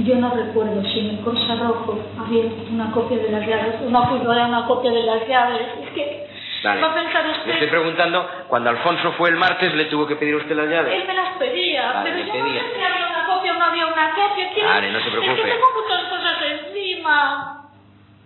[0.00, 4.00] Yo no recuerdo si en el Corsa Rojo había una copia de las llaves, una
[4.34, 5.62] era una copia de las llaves.
[5.86, 6.26] Es que
[6.68, 6.80] Vale.
[6.82, 7.50] va a pensar Le usted...
[7.52, 10.94] estoy preguntando, cuando Alfonso fue el martes, ¿le tuvo que pedir usted las llaves?
[11.00, 12.62] Él me las pedía, Vale, pero le yo pedía.
[12.62, 14.50] no sé si había una copia o no había una copia.
[14.52, 15.42] Quiero- Vale, no se Es preocupe.
[15.42, 17.68] que tengo muchas cosas encima.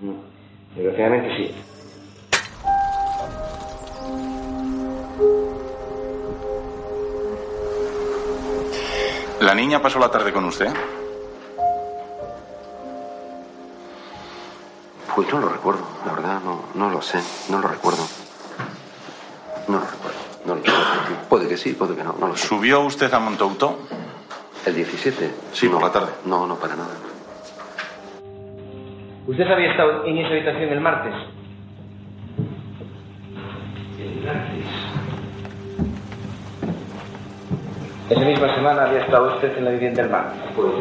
[0.01, 1.55] Mm, Desgraciadamente sí.
[9.40, 10.68] ¿La niña pasó la tarde con usted?
[15.14, 18.07] Pues no lo recuerdo, la verdad, no, no lo sé, no lo recuerdo.
[19.66, 20.70] No lo recuerdo, no lo sé.
[21.29, 22.46] Puede que sí, puede que no, no lo sé.
[22.46, 23.79] ¿Subió usted a Montouto?
[24.66, 25.35] ¿El 17?
[25.53, 26.12] Sí, por la tarde.
[26.26, 26.90] No, no, para nada.
[29.26, 31.14] ¿Usted había estado en esa habitación el martes?
[33.98, 34.80] El martes.
[38.11, 40.33] Esa misma semana había estado usted en la vivienda del mar.
[40.57, 40.73] Pues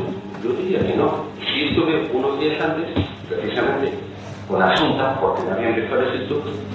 [0.43, 1.25] yo diría que no.
[1.37, 3.93] Sí estuve unos días antes, precisamente,
[4.47, 6.23] con Asunta, porque me había empezado el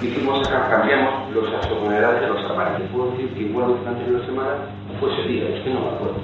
[0.01, 2.89] hicimos acá, cambiamos los asomedades de los armarios.
[2.89, 4.51] Puedo decir que igual durante la semana
[4.97, 6.21] fue ese día, es que no me acuerdo.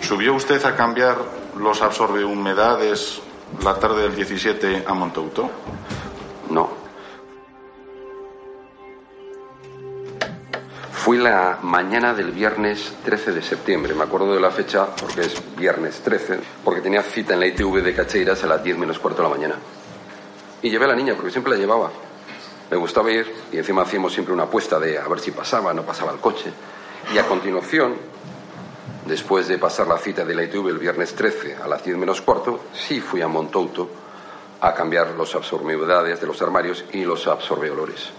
[0.00, 1.14] ¿Subió usted a cambiar
[1.56, 3.22] los absorbehumedades
[3.62, 5.50] la tarde del 17 a Montouto?
[6.50, 6.88] No.
[10.92, 13.94] Fui la mañana del viernes 13 de septiembre.
[13.94, 17.82] Me acuerdo de la fecha porque es viernes 13, porque tenía cita en la ITV
[17.82, 19.54] de Cacheiras a las 10 menos cuarto de la mañana.
[20.60, 21.90] Y llevé a la niña porque siempre la llevaba.
[22.70, 25.82] Me gustaba ir y encima hacíamos siempre una apuesta de a ver si pasaba, no
[25.82, 26.52] pasaba el coche.
[27.14, 27.94] Y a continuación,
[29.08, 32.20] después de pasar la cita de la ITV el viernes 13 a las 10 menos
[32.20, 33.88] cuarto, sí fui a Montouto
[34.60, 38.10] a cambiar los absorbihumedades de los armarios y los absorbeolores.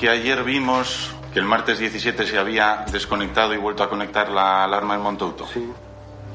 [0.00, 4.64] Que ayer vimos que el martes 17 se había desconectado y vuelto a conectar la
[4.64, 5.46] alarma en Montouto.
[5.46, 5.70] Sí,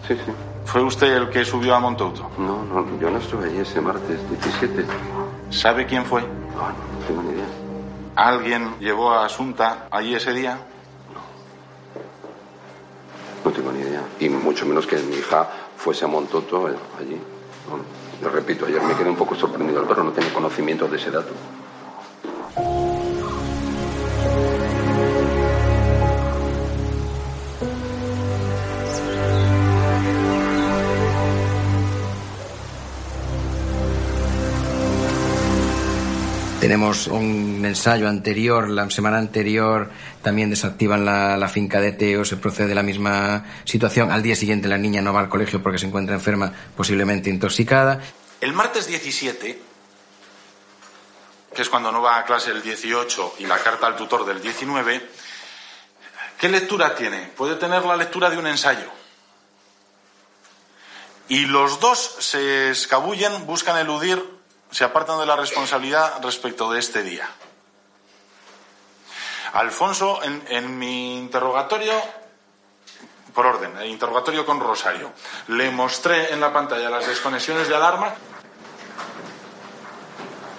[0.07, 0.31] sí, sí.
[0.65, 2.29] ¿Fue usted el que subió a Montouto?
[2.37, 4.85] No, no, yo no estuve allí ese martes 17.
[5.49, 6.21] ¿Sabe quién fue?
[6.21, 7.47] No, no tengo ni idea.
[8.15, 10.59] ¿Alguien llevó a Asunta allí ese día?
[13.43, 14.03] No tengo ni idea.
[14.19, 17.19] Y mucho menos que mi hija fuese a Montoto eh, allí.
[17.67, 17.79] No,
[18.21, 21.09] lo repito, ayer me quedé un poco sorprendido al verlo, no tenía conocimiento de ese
[21.09, 21.33] dato.
[36.85, 39.89] Un ensayo anterior, la semana anterior
[40.21, 44.11] también desactivan la, finca de Teo, se procede la misma situación.
[44.11, 48.01] Al día siguiente la niña no va al colegio porque se encuentra enferma, posiblemente intoxicada.
[48.39, 49.59] El martes 17,
[51.55, 54.39] que es cuando no va a clase el 18 y la carta al tutor del
[54.39, 55.09] 19,
[56.39, 57.31] ¿qué lectura tiene?
[57.35, 58.91] Puede tener la lectura de un ensayo.
[61.29, 64.34] Y los dos se escabullen, buscan eludir
[64.75, 67.25] se apartan de la responsabilidad respecto de este día.
[69.53, 71.93] Alfonso, en, en mi interrogatorio,
[73.33, 75.13] por orden, el interrogatorio con Rosario,
[75.47, 78.15] le mostré en la pantalla las desconexiones de alarma.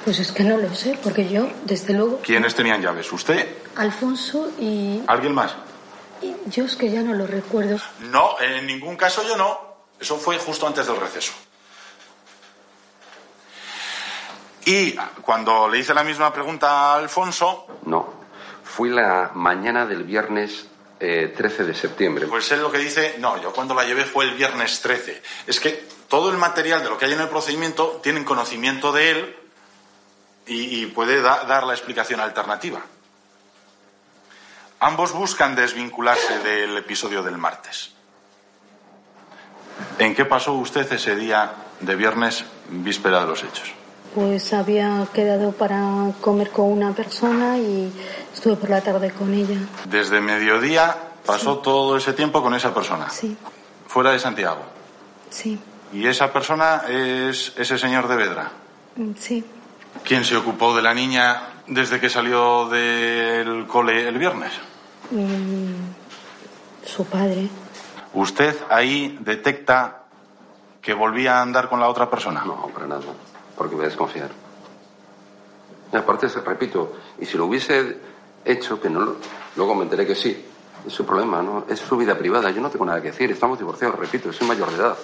[0.07, 2.21] Pues es que no lo sé, porque yo, desde luego.
[2.23, 3.13] ¿Quiénes tenían llaves?
[3.13, 3.59] ¿Usted?
[3.77, 5.03] Alfonso y.
[5.09, 5.55] ¿Alguien más?
[6.23, 7.77] y yo es que ya no lo recuerdo.
[8.11, 9.77] No, en ningún caso yo no.
[10.01, 11.33] Eso fue justo antes del receso.
[14.67, 17.69] Y cuando le hice la misma pregunta a Alfonso.
[17.85, 18.13] No,
[18.65, 20.67] fui la mañana del viernes
[20.99, 22.27] eh, 13 de septiembre.
[22.27, 25.23] Pues él lo que dice, no, yo cuando la llevé fue el viernes 13.
[25.47, 29.11] Es que todo el material de lo que hay en el procedimiento tienen conocimiento de
[29.13, 29.37] él
[30.49, 32.81] y, y puede da, dar la explicación alternativa.
[34.81, 37.93] Ambos buscan desvincularse del episodio del martes.
[40.01, 43.73] ¿En qué pasó usted ese día de viernes, víspera de los hechos?
[44.17, 47.93] Pues había quedado para comer con una persona y
[48.33, 49.59] estuve por la tarde con ella.
[49.91, 50.97] Desde mediodía
[51.27, 51.61] pasó sí.
[51.63, 53.11] todo ese tiempo con esa persona.
[53.11, 53.37] Sí.
[53.87, 54.63] Fuera de Santiago.
[55.29, 55.61] Sí.
[55.93, 58.53] ¿Y esa persona es ese señor de Vedra?
[59.19, 59.45] Sí.
[60.03, 64.53] ¿Quién se ocupó de la niña desde que salió del cole el viernes?
[65.11, 67.51] Mm, su padre.
[68.15, 70.05] ¿Usted ahí detecta
[70.81, 72.43] que volvía a andar con la otra persona?
[72.47, 73.03] No, para nada
[73.57, 74.31] porque voy a desconfiar.
[75.93, 77.97] Y aparte, repito, y si lo hubiese
[78.45, 79.17] hecho, que no lo,
[79.57, 80.45] luego me enteré que sí,
[80.87, 81.65] es su problema, ¿no?
[81.69, 84.71] Es su vida privada, yo no tengo nada que decir, estamos divorciados, repito, soy mayor
[84.71, 84.97] de edad.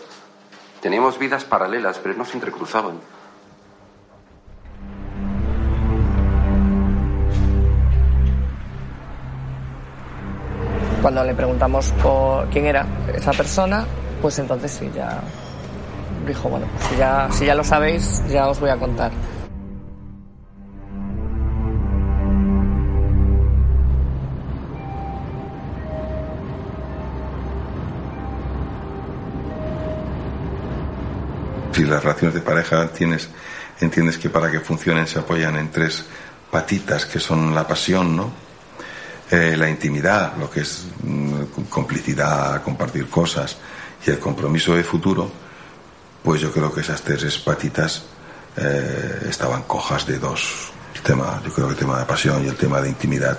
[0.80, 2.98] Teníamos vidas paralelas, pero no se entrecruzaban.
[11.00, 13.84] Cuando le preguntamos por quién era esa persona,
[14.20, 15.20] pues entonces sí, ya
[16.26, 19.12] dijo, bueno, pues si ya, si ya lo sabéis, ya os voy a contar.
[31.72, 33.30] Si las relaciones de pareja tienes,
[33.80, 36.04] entiendes que para que funcionen se apoyan en tres
[36.50, 38.30] patitas que son la pasión, ¿no?
[39.30, 43.56] Eh, la intimidad, lo que es mm, complicidad, compartir cosas
[44.06, 45.30] y el compromiso de futuro,
[46.22, 48.04] pues yo creo que esas tres patitas
[48.56, 50.70] eh, estaban cojas de dos.
[51.02, 53.36] Tema, yo creo que el tema de pasión y el tema de intimidad,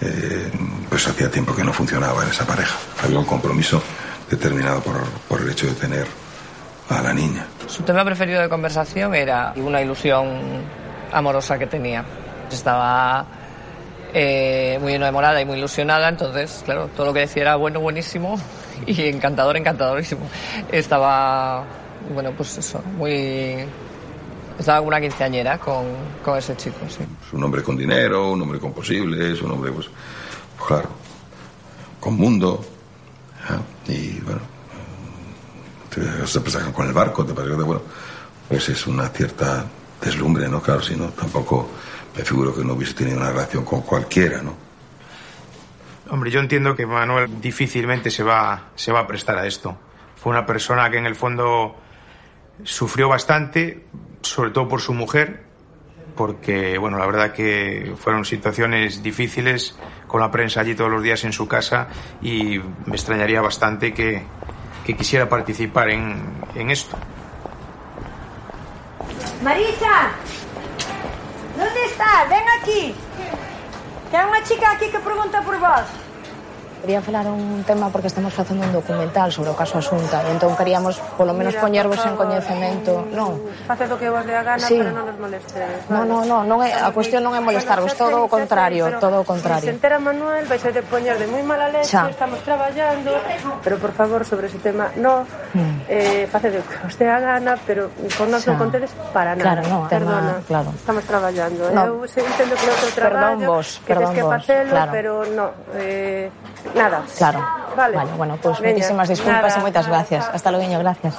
[0.00, 0.50] eh,
[0.88, 2.78] pues hacía tiempo que no funcionaba en esa pareja.
[3.02, 3.82] Había un compromiso
[4.30, 6.06] determinado por, por el hecho de tener
[6.88, 7.46] a la niña.
[7.66, 10.62] Su tema preferido de conversación era una ilusión
[11.12, 12.04] amorosa que tenía.
[12.50, 13.26] Estaba
[14.14, 18.38] eh, muy enamorada y muy ilusionada, entonces, claro, todo lo que decía era bueno, buenísimo
[18.86, 20.26] y encantador, encantadorísimo.
[20.70, 21.64] Estaba
[22.12, 23.64] bueno, pues eso, muy...
[24.58, 25.84] Estaba como una quinceañera con,
[26.24, 27.02] con ese chico, sí.
[27.26, 29.88] Es un hombre con dinero, un hombre con posibles, un hombre, pues,
[30.56, 30.88] pues claro,
[31.98, 32.64] con mundo.
[33.88, 33.92] ¿eh?
[33.92, 34.40] Y bueno,
[35.92, 37.82] te, se pasan con el barco, te parece que, bueno,
[38.48, 39.64] pues es una cierta
[40.00, 40.62] deslumbre, ¿no?
[40.62, 41.68] Claro, si no, tampoco
[42.16, 44.54] me figuro que no hubiese tenido una relación con cualquiera, ¿no?
[46.10, 49.76] Hombre, yo entiendo que Manuel difícilmente se va, se va a prestar a esto.
[50.16, 51.74] Fue una persona que en el fondo
[52.62, 53.84] sufrió bastante,
[54.22, 55.42] sobre todo por su mujer,
[56.16, 59.76] porque, bueno, la verdad que fueron situaciones difíciles
[60.06, 61.88] con la prensa allí todos los días en su casa
[62.22, 64.22] y me extrañaría bastante que,
[64.86, 66.22] que quisiera participar en,
[66.54, 66.96] en esto.
[69.42, 70.10] Marisa,
[71.56, 72.28] ¿dónde estás?
[72.30, 72.94] Ven aquí.
[74.10, 76.03] Que hai unha chica aquí que pregunta por vos.
[76.84, 80.52] Quería falar un tema porque estamos facendo un documental sobre o caso Asunta e entón
[80.52, 83.08] queríamos polo menos Mira, poñervos en coñecemento.
[83.08, 83.40] Non.
[83.64, 84.76] Faced o que vos dé a gana, sí.
[84.76, 85.80] pero non nos molestedes.
[85.88, 86.04] Vale.
[86.04, 89.00] No, no, no, non é, a cuestión non é molestarvos, bueno, todo o contrario, pero,
[89.00, 89.64] todo o contrario.
[89.64, 92.04] Se entera Manuel, vais a te poñer de moi mala leche, Xa.
[92.12, 93.16] estamos traballando,
[93.64, 95.24] pero por favor, sobre ese tema, no,
[95.56, 95.88] mm.
[95.88, 97.88] eh, faced o que vos dé a gana, pero
[98.20, 99.64] con nos non contedes para nada.
[99.64, 100.68] Claro, no, Perdona, tema, claro.
[100.76, 101.64] estamos traballando.
[101.64, 101.72] ¿eh?
[101.72, 102.04] No.
[102.04, 104.92] Eu entendo que é outro traballo, perdón vos, que perdón que facelo, claro.
[104.92, 105.46] pero no,
[105.80, 106.28] eh,
[106.74, 107.04] nada.
[107.18, 107.44] Claro.
[107.76, 107.96] Vale.
[107.96, 110.28] Vale, bueno, pues muchísimas disculpas nada, y muchas gracias.
[110.32, 111.14] Hasta luego, gracias.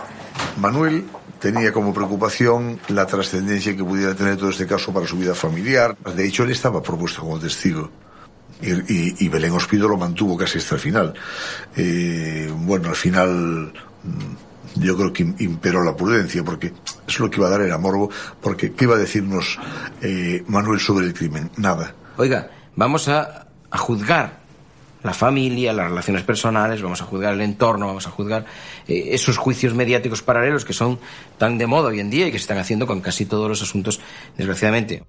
[0.57, 1.05] Manuel
[1.39, 5.95] tenía como preocupación la trascendencia que pudiera tener todo este caso para su vida familiar.
[5.97, 7.89] De hecho, él estaba propuesto como testigo.
[8.61, 11.13] Y, y- y Belén Ospido lo mantuvo casi hasta el final.
[11.75, 13.73] Eh, bueno, al final
[14.03, 16.71] mm, yo creo que im- imperó la prudencia, porque
[17.05, 18.09] es lo que iba a dar era morbo,
[18.41, 19.59] porque ¿qué iba a decirnos
[20.01, 21.51] eh, Manuel sobre el crimen?
[21.57, 21.93] Nada.
[22.15, 24.44] Oiga, vamos a, a juzgar
[25.05, 28.45] la familia, las relaciones personales, vamos a juzgar el entorno, vamos a juzgar
[28.87, 30.99] eh, esos juicios mediáticos paralelos que son
[31.37, 33.61] tan de moda hoy en día y que se están haciendo con casi todos los
[33.61, 33.99] asuntos,
[34.35, 35.03] desgraciadamente.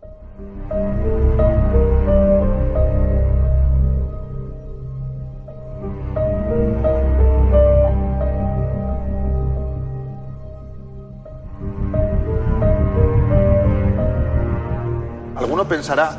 [15.36, 16.18] Alguno pensará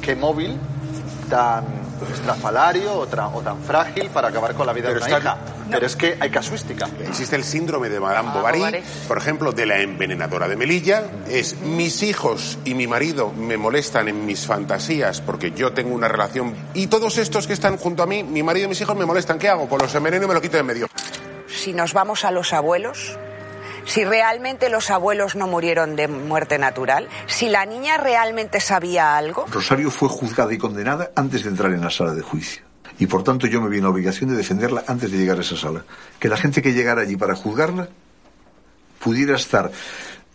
[0.00, 0.56] que móvil
[1.28, 5.16] tan estrafalario o, tra- o tan frágil para acabar con la vida Pero de una
[5.16, 5.38] está- hija.
[5.70, 6.88] Pero es que hay casuística.
[7.08, 8.82] Existe el síndrome de Madame Ah, Bovary, Bovary.
[9.08, 11.04] por ejemplo, de la envenenadora de Melilla.
[11.28, 16.06] Es mis hijos y mi marido me molestan en mis fantasías porque yo tengo una
[16.08, 16.54] relación.
[16.74, 19.38] Y todos estos que están junto a mí, mi marido y mis hijos me molestan.
[19.38, 19.68] ¿Qué hago?
[19.68, 20.88] Pues los enveneno y me lo quito de en medio.
[21.48, 23.18] Si nos vamos a los abuelos,
[23.86, 29.46] si realmente los abuelos no murieron de muerte natural, si la niña realmente sabía algo,
[29.50, 32.62] Rosario fue juzgada y condenada antes de entrar en la sala de juicio.
[32.98, 35.42] Y por tanto yo me vi en la obligación de defenderla antes de llegar a
[35.42, 35.84] esa sala.
[36.18, 37.88] Que la gente que llegara allí para juzgarla
[38.98, 39.70] pudiera estar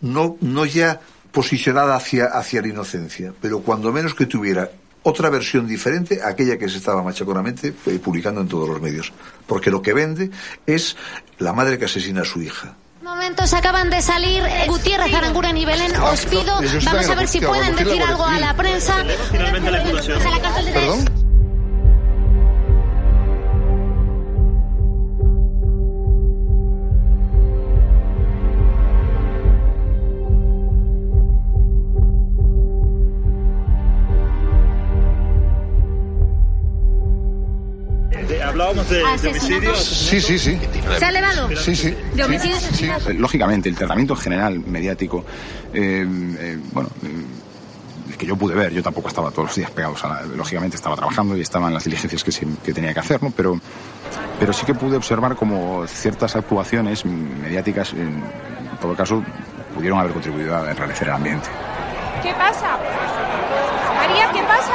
[0.00, 1.00] no, no ya
[1.32, 4.70] posicionada hacia, hacia la inocencia, pero cuando menos que tuviera
[5.02, 9.12] otra versión diferente a aquella que se estaba machaconamente eh, publicando en todos los medios.
[9.46, 10.30] Porque lo que vende
[10.66, 10.96] es
[11.38, 12.76] la madre que asesina a su hija.
[13.02, 15.92] Momentos acaban de salir eh, Gutiérrez, Aranguren y Belén.
[15.96, 19.00] Os pido, vamos a ver si pueden decir algo a la prensa.
[19.00, 21.21] A la.
[38.52, 39.42] Hablábamos de, de Asesinatos.
[39.42, 39.78] homicidios.
[39.84, 40.60] Sí, sí, sí.
[40.98, 41.48] ¿Se ha elevado?
[41.56, 41.96] Sí, sí.
[42.14, 43.12] De homicidios Sí, sí.
[43.14, 45.24] Lógicamente, el tratamiento general mediático,
[45.74, 46.06] eh,
[46.38, 47.24] eh, bueno, eh,
[48.10, 50.76] el que yo pude ver, yo tampoco estaba todos los días pegados a la, lógicamente
[50.76, 53.30] estaba trabajando y estaba en las diligencias que, se- que tenía que hacer, ¿no?
[53.30, 53.58] Pero,
[54.38, 58.22] pero sí que pude observar como ciertas actuaciones mediáticas, en
[58.80, 59.22] todo caso,
[59.74, 61.48] pudieron haber contribuido a enrarecer el ambiente.
[62.22, 62.76] ¿Qué pasa?
[63.96, 64.74] María, ¿qué pasa?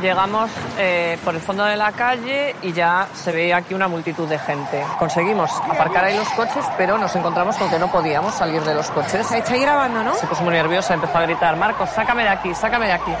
[0.00, 4.26] Llegamos eh, por el fondo de la calle y ya se veía aquí una multitud
[4.28, 4.82] de gente.
[4.98, 8.88] Conseguimos aparcar ahí los coches, pero nos encontramos con que no podíamos salir de los
[8.90, 9.30] coches.
[9.30, 10.14] Estáis grabando, ¿no?
[10.14, 13.12] Se puso muy nerviosa, empezó a gritar, Marcos, sácame de aquí, sácame de aquí.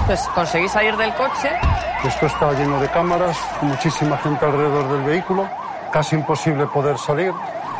[0.00, 1.50] Entonces conseguí salir del coche
[2.04, 5.48] Esto está lleno de cámaras, muchísima gente alrededor del vehículo,
[5.92, 7.32] casi imposible poder salir.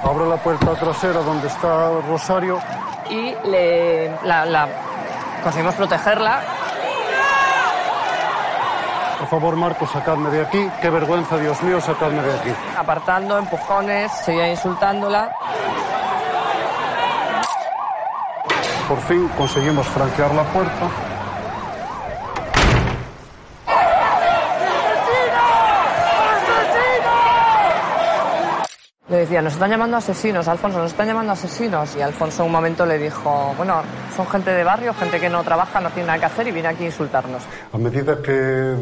[0.03, 2.61] Abro la puerta trasera donde está Rosario.
[3.11, 4.69] y le, la, la-
[5.43, 6.41] conseguimos protegerla.
[9.25, 10.71] Por favor, Marco, sacadme de aquí.
[10.83, 12.51] Qué vergüenza, Dios mío, sacadme de aquí.
[12.77, 15.35] apartando, empujones, seguía insultándola.
[18.87, 20.91] Por fin conseguimos franquear la puerta.
[29.09, 31.97] Le decía, nos están llamando asesinos, Alfonso, nos están llamando asesinos.
[31.97, 33.83] Y Alfonso en un momento le dijo, bueno,
[34.15, 36.69] son gente de barrio, gente que no trabaja, no tiene nada que hacer y viene
[36.69, 37.43] aquí a insultarnos.
[37.73, 38.33] A medida que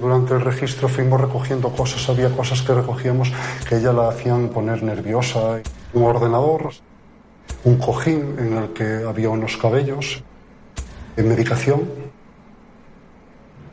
[0.01, 3.33] durante el registro fuimos recogiendo cosas, había cosas que recogíamos
[3.68, 5.61] que ella la hacían poner nerviosa.
[5.95, 6.70] Un ordenador,
[7.64, 10.22] un cojín en el que había unos cabellos,
[11.16, 11.83] en medicación.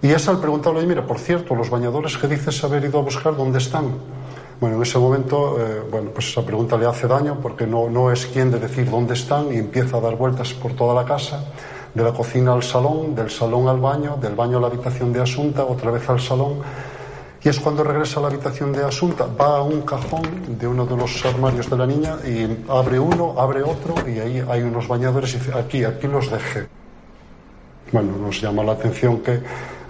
[0.02, 3.36] Y es al preguntarle, mira, por cierto, los bañadores que dices haber ido a buscar,
[3.36, 4.19] ¿dónde están?
[4.60, 8.12] Bueno, en ese momento, eh, bueno, pues esa pregunta le hace daño porque no, no
[8.12, 11.46] es quien de decir dónde están y empieza a dar vueltas por toda la casa,
[11.94, 15.22] de la cocina al salón, del salón al baño, del baño a la habitación de
[15.22, 16.60] Asunta, otra vez al salón.
[17.42, 20.24] Y es cuando regresa a la habitación de Asunta, va a un cajón
[20.60, 24.44] de uno de los armarios de la niña y abre uno, abre otro y ahí
[24.50, 26.68] hay unos bañadores y dice, aquí, aquí los dejé.
[27.94, 29.40] Bueno, nos llama la atención que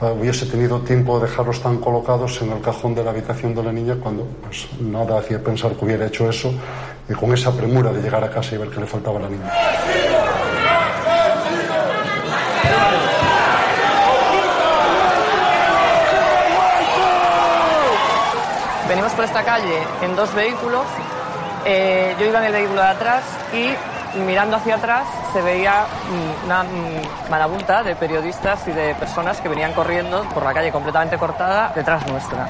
[0.02, 3.72] hubiese tenido tiempo de dejarlos tan colocados en el cajón de la habitación de la
[3.72, 6.54] niña cuando pues, nada hacía pensar que hubiera hecho eso
[7.10, 9.30] y con esa premura de llegar a casa y ver que le faltaba a la
[9.30, 9.52] niña.
[18.88, 20.86] Venimos por esta calle en dos vehículos.
[21.66, 23.24] Eh, yo iba en el vehículo de atrás
[23.54, 23.74] y
[24.16, 29.50] mirando hacia atrás se veía mm, una mm, marabunta de periodistas y de personas que
[29.50, 32.48] venían corriendo por la calle completamente cortada detrás nuestra.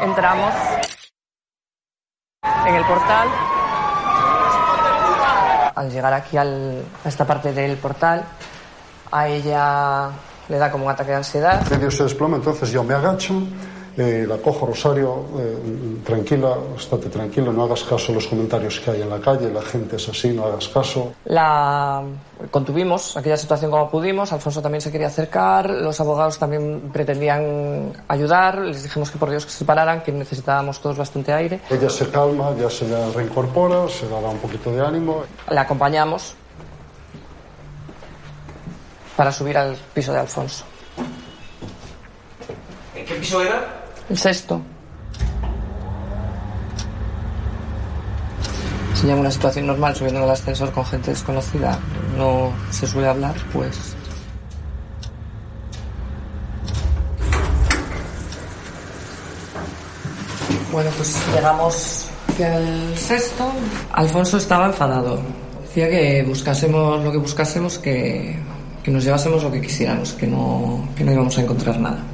[0.00, 0.54] Entramos
[2.66, 3.28] en el portal.
[5.74, 8.24] Al llegar aquí al- a esta parte del portal,
[9.10, 10.10] a ella
[10.48, 11.62] le da como un ataque de ansiedad.
[11.70, 13.34] Medio se desploma, entonces yo me agacho,
[13.96, 18.90] eh, la cojo Rosario, eh, tranquila, estate tranquila, no hagas caso a los comentarios que
[18.90, 21.12] hay en la calle, la gente es así, no hagas caso.
[21.26, 22.02] La
[22.50, 24.32] contuvimos, aquella situación como pudimos.
[24.32, 28.58] Alfonso también se quería acercar, los abogados también pretendían ayudar.
[28.58, 31.60] Les dijimos que por Dios que se pararan, que necesitábamos todos bastante aire.
[31.68, 35.24] Ella se calma, ya se le reincorpora, se le da un poquito de ánimo.
[35.50, 36.34] La acompañamos
[39.16, 40.64] para subir al piso de Alfonso.
[42.96, 43.81] ¿En qué piso era?
[44.12, 44.60] El sexto.
[49.06, 51.78] Ya en una situación normal subiendo en el ascensor con gente desconocida
[52.18, 53.96] no se suele hablar, pues
[60.70, 62.08] Bueno, pues llegamos
[62.38, 63.50] el sexto.
[63.92, 65.22] Alfonso estaba enfadado.
[65.62, 68.36] Decía que buscásemos lo que buscásemos, que,
[68.82, 72.11] que nos llevásemos lo que quisiéramos, que no, que no íbamos a encontrar nada.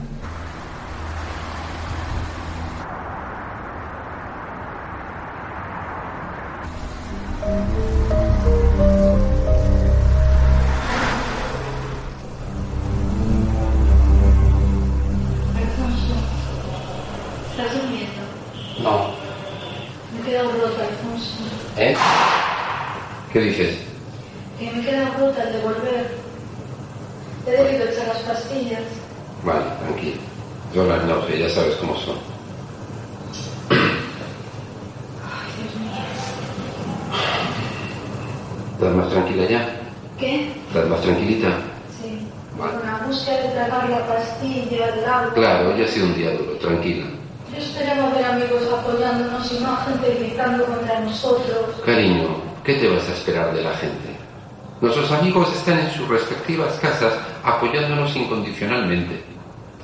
[56.69, 57.13] Respectivas casas
[57.43, 59.23] apoyándonos incondicionalmente.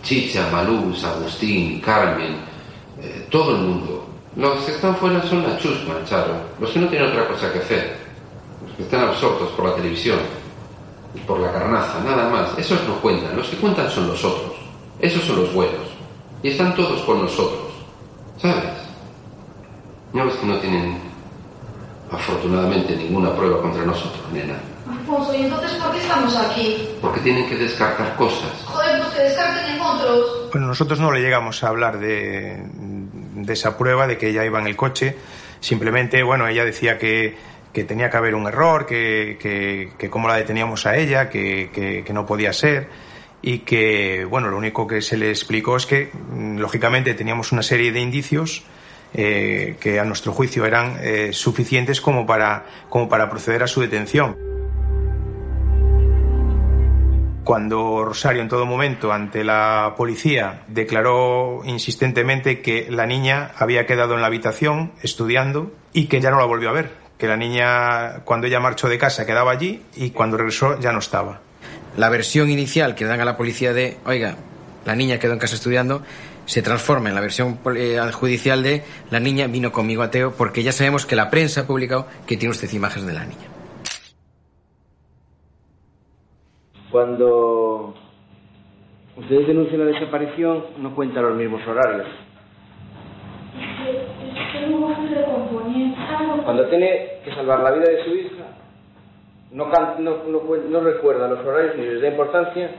[0.03, 2.37] Chicha, Malús, Agustín, Carmen,
[3.01, 4.07] eh, todo el mundo.
[4.37, 6.35] Los que están fuera son la chusma, Charo.
[6.61, 7.97] Los que no tienen otra cosa que hacer.
[8.67, 10.19] Los que están absortos por la televisión
[11.15, 12.59] y por la carnaza, nada más.
[12.59, 13.37] Esos no cuentan.
[13.37, 14.53] Los que cuentan son los otros.
[15.01, 15.87] Esos son los buenos.
[16.43, 17.73] Y están todos con nosotros.
[18.39, 18.65] ¿Sabes?
[20.13, 20.99] ¿No ves que no tienen
[22.11, 24.74] afortunadamente ninguna prueba contra nosotros, nena?
[24.89, 26.89] Alfonso, ¿y entonces por qué estamos aquí?
[27.01, 28.51] Porque tienen que descartar cosas.
[28.65, 30.51] Joder, pues que descarten en otros.
[30.53, 32.63] Bueno, nosotros no le llegamos a hablar de,
[33.35, 35.17] de esa prueba, de que ella iba en el coche.
[35.61, 37.37] Simplemente, bueno, ella decía que,
[37.73, 41.71] que tenía que haber un error, que, que, que cómo la deteníamos a ella, que,
[41.73, 42.89] que, que no podía ser.
[43.41, 47.63] Y que, bueno, lo único que se le explicó es que, mm, lógicamente, teníamos una
[47.63, 48.65] serie de indicios
[49.15, 53.81] eh, que a nuestro juicio eran eh, suficientes como para, como para proceder a su
[53.81, 54.54] detención.
[57.45, 64.15] Cuando Rosario en todo momento ante la policía declaró insistentemente que la niña había quedado
[64.15, 68.21] en la habitación estudiando y que ya no la volvió a ver, que la niña
[68.25, 71.41] cuando ella marchó de casa quedaba allí y cuando regresó ya no estaba.
[71.99, 74.37] La versión inicial que dan a la policía de, oiga,
[74.87, 76.03] la niña quedó en casa estudiando,
[76.47, 80.63] se transforma en la versión eh, judicial de, la niña vino conmigo a Teo porque
[80.63, 83.54] ya sabemos que la prensa ha publicado que tiene usted imágenes de la niña.
[86.95, 87.93] Cuando
[89.17, 92.07] ustedes denuncian la desaparición, no cuentan los mismos horarios.
[96.45, 98.45] Cuando tiene que salvar la vida de su hija,
[99.51, 100.23] No, no,
[100.71, 102.71] no, recuerda los horarios ni les da importancia.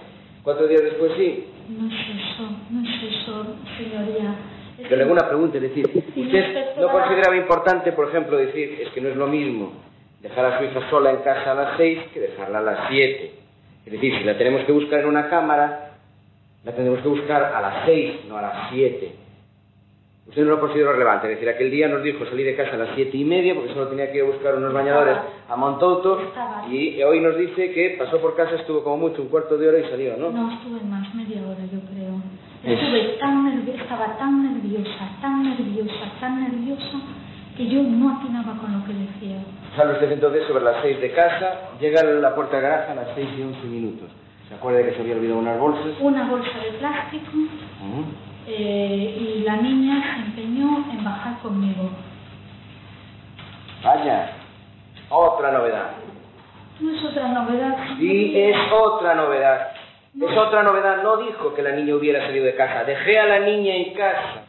[0.43, 1.47] Cuatro días después sí.
[1.78, 3.45] No es eso, no es eso,
[3.78, 4.34] señoría.
[4.78, 8.80] Es Pero le hago una pregunta, es decir, ¿usted no consideraba importante, por ejemplo, decir,
[8.82, 9.74] es que no es lo mismo
[10.22, 13.45] dejar a su hija sola en casa a las seis que dejarla a las siete?
[13.86, 15.91] Es decir, si la tenemos que buscar en una cámara,
[16.63, 19.15] la tendremos que buscar a las seis, no a las siete.
[20.27, 22.77] Usted no lo consideró relevante, es decir, aquel día nos dijo salir de casa a
[22.77, 25.17] las siete y media porque solo tenía que ir a buscar unos bañadores
[25.47, 26.19] a Montouto
[26.67, 29.77] y hoy nos dice que pasó por casa, estuvo como mucho un cuarto de hora
[29.77, 30.31] y salió, ¿no?
[30.31, 32.15] No, estuve más, media hora yo creo.
[32.63, 36.97] Es- Estuve tan nerviosa, estaba tan nerviosa, tan nerviosa, tan nerviosa,
[37.55, 39.38] que yo no atinaba con lo que decía.
[39.76, 42.95] Sale usted entonces sobre las 6 de casa, llega a la puerta de garaje a
[42.95, 44.09] las 6 y 11 minutos.
[44.47, 45.86] ¿Se acuerda de que se había olvidado unas bolsas?
[45.99, 48.05] Una bolsa de plástico Ujú.
[48.47, 51.89] eh, y la niña se empeñó en bajar conmigo.
[53.84, 54.32] Vaya,
[55.09, 55.91] otra novedad.
[56.80, 57.76] No es otra novedad.
[57.97, 59.71] Sí, es otra novedad.
[60.15, 61.03] Es otra novedad.
[61.03, 62.84] No dijo que la niña hubiera salido de casa.
[62.86, 64.43] Dejé a la niña en casa.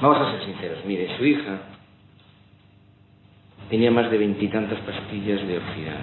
[0.00, 0.84] Vamos a ser sinceros.
[0.84, 1.58] Mire, su hija
[3.70, 5.98] tenía más de veintitantas pastillas de orfidal.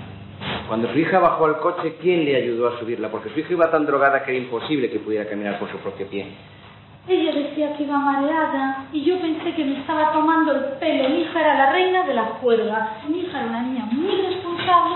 [0.68, 3.10] Cuando su hija bajó al coche, ¿quién le ayudó a subirla?
[3.12, 6.08] Porque su hija iba tan drogada que era imposible que pudiera caminar por su propio
[6.08, 6.26] pie.
[7.08, 11.10] Ella decía que iba mareada y yo pensé que me estaba tomando el pelo.
[11.10, 12.98] Mi hija era la reina de la juerga.
[13.08, 14.96] Mi hija era una niña muy responsable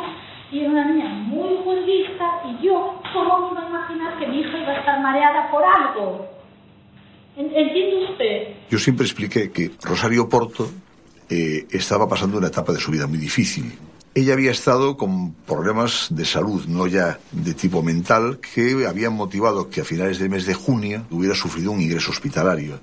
[0.51, 4.39] y era una niña muy juerguista y yo, ¿cómo me iba a imaginar que mi
[4.39, 6.28] hija iba a estar mareada por algo?
[7.38, 8.47] ¿En- ¿Entiende usted?
[8.70, 10.68] Yo siempre expliqué que Rosario Porto
[11.30, 13.78] eh, estaba pasando una etapa de su vida muy difícil.
[14.13, 19.69] Ella había estado con problemas de salud, no ya de tipo mental, que habían motivado
[19.69, 22.80] que a finales del mes de junio hubiera sufrido un ingreso hospitalario.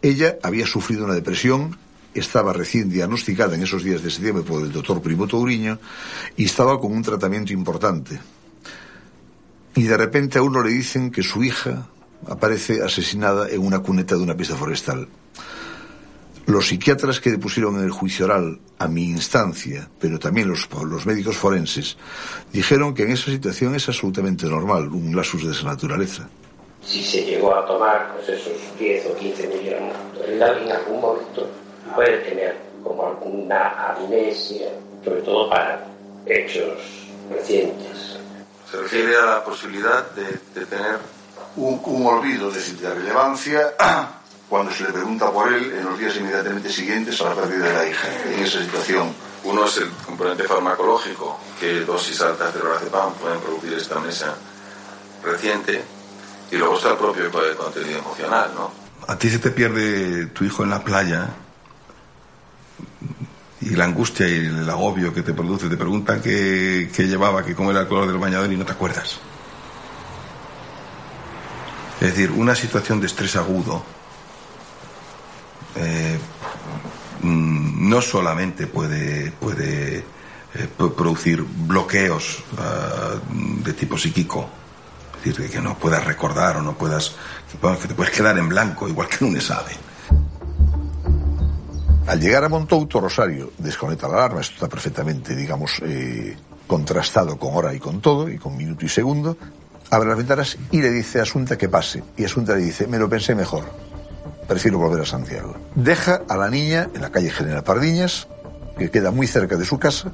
[0.00, 1.76] Ella había sufrido una depresión,
[2.14, 5.78] estaba recién diagnosticada en esos días de septiembre por el doctor Primo Touriño
[6.36, 8.18] y estaba con un tratamiento importante.
[9.74, 11.88] Y de repente a uno le dicen que su hija
[12.26, 15.08] aparece asesinada en una cuneta de una pista forestal.
[16.50, 21.06] Los psiquiatras que depusieron en el juicio oral a mi instancia, pero también los, los
[21.06, 21.96] médicos forenses,
[22.52, 26.28] dijeron que en esa situación es absolutamente normal, un lasus de esa naturaleza.
[26.84, 29.94] si se llegó a tomar pues esos 10 o 15 millones
[30.26, 31.48] en algún momento
[31.94, 34.70] puede tener como alguna amnesia,
[35.04, 35.86] sobre todo para
[36.26, 36.78] hechos
[37.30, 38.18] recientes.
[38.68, 40.24] Se refiere a la posibilidad de,
[40.58, 40.98] de tener
[41.56, 43.74] Un, un olvido de, de relevancia
[44.50, 47.72] cuando se le pregunta por él en los días inmediatamente siguientes a la pérdida de
[47.72, 48.08] la hija.
[48.34, 53.72] En esa situación Uno es el componente farmacológico, que dosis altas de lorazepam pueden producir
[53.72, 54.34] esta amnesia
[55.24, 55.82] reciente,
[56.50, 58.70] y luego está el propio co- contenido emocional, ¿no?
[59.06, 61.28] A ti se te pierde tu hijo en la playa
[63.62, 67.54] y la angustia y el agobio que te produce, te preguntan qué, qué llevaba, que
[67.54, 69.20] cómo era el color del bañador y no te acuerdas.
[72.00, 73.82] Es decir, una situación de estrés agudo
[75.76, 76.18] eh,
[77.22, 83.14] mm, no solamente puede, puede eh, pro- producir bloqueos ah,
[83.64, 84.48] de tipo psíquico,
[85.18, 87.10] es decir, de que no puedas recordar o no puedas,
[87.50, 89.76] que, bueno, te puedes quedar en blanco, igual que en un examen.
[92.06, 95.80] Al llegar a Montouto, Rosario desconecta la alarma, esto está perfectamente, digamos,
[96.66, 99.36] contrastado con hora y con todo, y con minuto y segundo,
[99.90, 102.02] abre las ventanas y le dice a Asunta que pase.
[102.16, 103.64] Y Asunta le dice, me lo pensé mejor,
[104.50, 105.54] prefiero volver a Santiago.
[105.76, 108.26] Deja a la niña en la calle General Pardiñas,
[108.76, 110.10] que queda muy cerca de su casa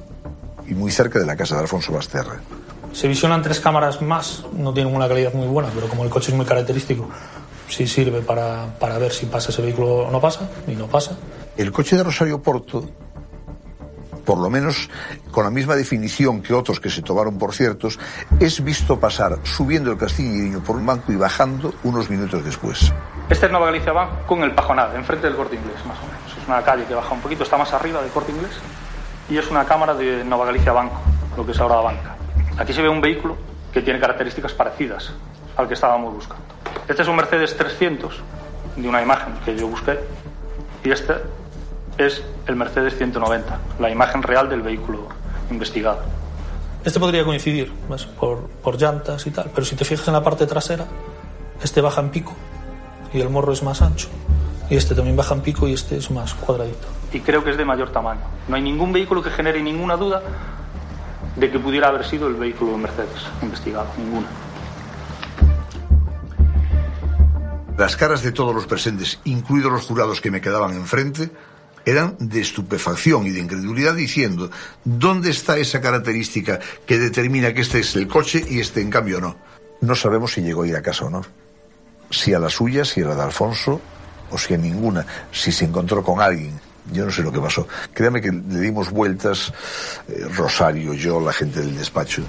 [0.67, 2.35] y muy cerca de la casa de Alfonso Basterra.
[2.93, 6.29] Se visionan tres cámaras más, no tienen una calidad muy buena, pero como el coche
[6.29, 7.09] es muy característico,
[7.67, 11.17] sí sirve para, para ver si pasa ese vehículo o no pasa, y no pasa.
[11.57, 12.87] El coche de Rosario Porto,
[14.27, 14.89] por lo menos
[15.31, 17.97] con la misma definición que otros que se tomaron por ciertos,
[18.41, 22.93] es visto pasar subiendo el Castilla por un banco y bajando unos minutos después.
[23.29, 23.93] Este es Nueva Galicia
[24.25, 26.37] con el Pajonal, enfrente del Corte Inglés, más o menos.
[26.41, 28.51] Es una calle que baja un poquito, está más arriba del Corte Inglés,
[29.29, 30.99] y es una cámara de Nueva Galicia Banco,
[31.37, 32.17] lo que es ahora la banca.
[32.57, 33.37] Aquí se ve un vehículo
[33.71, 35.13] que tiene características parecidas
[35.55, 36.43] al que estábamos buscando.
[36.85, 38.21] Este es un Mercedes 300,
[38.75, 39.97] de una imagen que yo busqué,
[40.83, 41.13] y este
[41.97, 45.07] es el Mercedes 190, la imagen real del vehículo
[45.49, 45.99] investigado.
[46.83, 48.05] Este podría coincidir ¿ves?
[48.05, 50.85] Por, por llantas y tal, pero si te fijas en la parte trasera,
[51.61, 52.33] este baja en pico
[53.13, 54.09] y el morro es más ancho.
[54.69, 56.87] Y este también baja en pico y este es más cuadradito.
[57.13, 58.21] Y creo que es de mayor tamaño.
[58.47, 60.21] No hay ningún vehículo que genere ninguna duda
[61.35, 63.87] de que pudiera haber sido el vehículo de Mercedes investigado.
[63.97, 64.27] Ninguna.
[67.77, 71.29] Las caras de todos los presentes, incluidos los jurados que me quedaban enfrente,
[71.89, 74.51] eran de estupefacción y de incredulidad diciendo,
[74.83, 79.21] ¿dónde está esa característica que determina que este es el coche y este en cambio
[79.21, 79.37] no?
[79.79, 81.21] No sabemos si llegó a ir a casa o no.
[82.09, 83.79] Si a la suya, si a la de Alfonso,
[84.29, 86.59] o si a ninguna, si se encontró con alguien.
[86.91, 87.67] Yo no sé lo que pasó.
[87.93, 89.53] Créame que le dimos vueltas,
[90.07, 92.23] eh, Rosario, yo, la gente del despacho.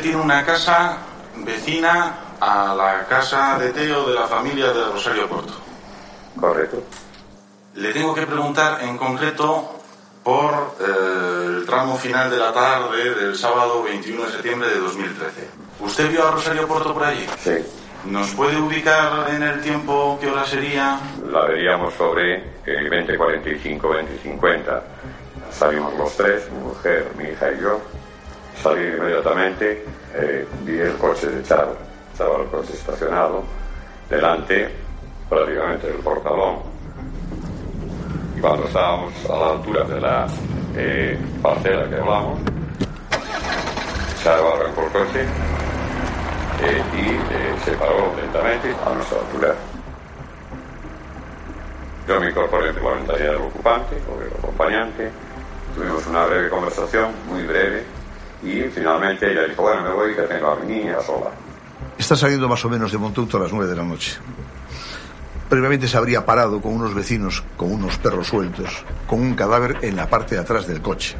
[0.00, 0.98] Tiene una casa
[1.36, 5.54] vecina a la casa de Teo de la familia de Rosario Porto.
[6.38, 6.84] Correcto.
[7.74, 9.80] Le tengo que preguntar en concreto
[10.22, 15.48] por eh, el tramo final de la tarde del sábado 21 de septiembre de 2013.
[15.80, 17.26] ¿Usted vio a Rosario Porto por allí?
[17.40, 17.56] Sí.
[18.04, 21.00] ¿Nos puede ubicar en el tiempo qué hora sería?
[21.28, 24.80] La veríamos sobre eh, 20.45, 20.50.
[25.50, 27.80] Salimos los tres, mi mujer, mi hija y yo.
[28.62, 29.84] Salí inmediatamente,
[30.14, 31.76] eh, vi el coche de Charo.
[32.12, 33.44] Estaba el coche estacionado
[34.10, 34.68] delante,
[35.28, 36.56] prácticamente del portalón.
[38.36, 40.26] Y cuando estábamos a la altura de la
[40.76, 42.40] eh, parcela que hablamos,
[44.24, 45.22] Charo arrancó el coche
[46.64, 49.54] eh, y se paró lentamente a nuestra altura.
[52.08, 55.10] Yo me incorporé por la del ocupante, con el acompañante,
[55.76, 57.84] tuvimos una breve conversación, muy breve,
[58.42, 61.30] y finalmente ella dijo, bueno, me voy, que tengo a mi niña sola.
[61.96, 64.18] Está saliendo más o menos de Montauto a las nueve de la noche.
[65.48, 69.96] Previamente se habría parado con unos vecinos, con unos perros sueltos, con un cadáver en
[69.96, 71.16] la parte de atrás del coche.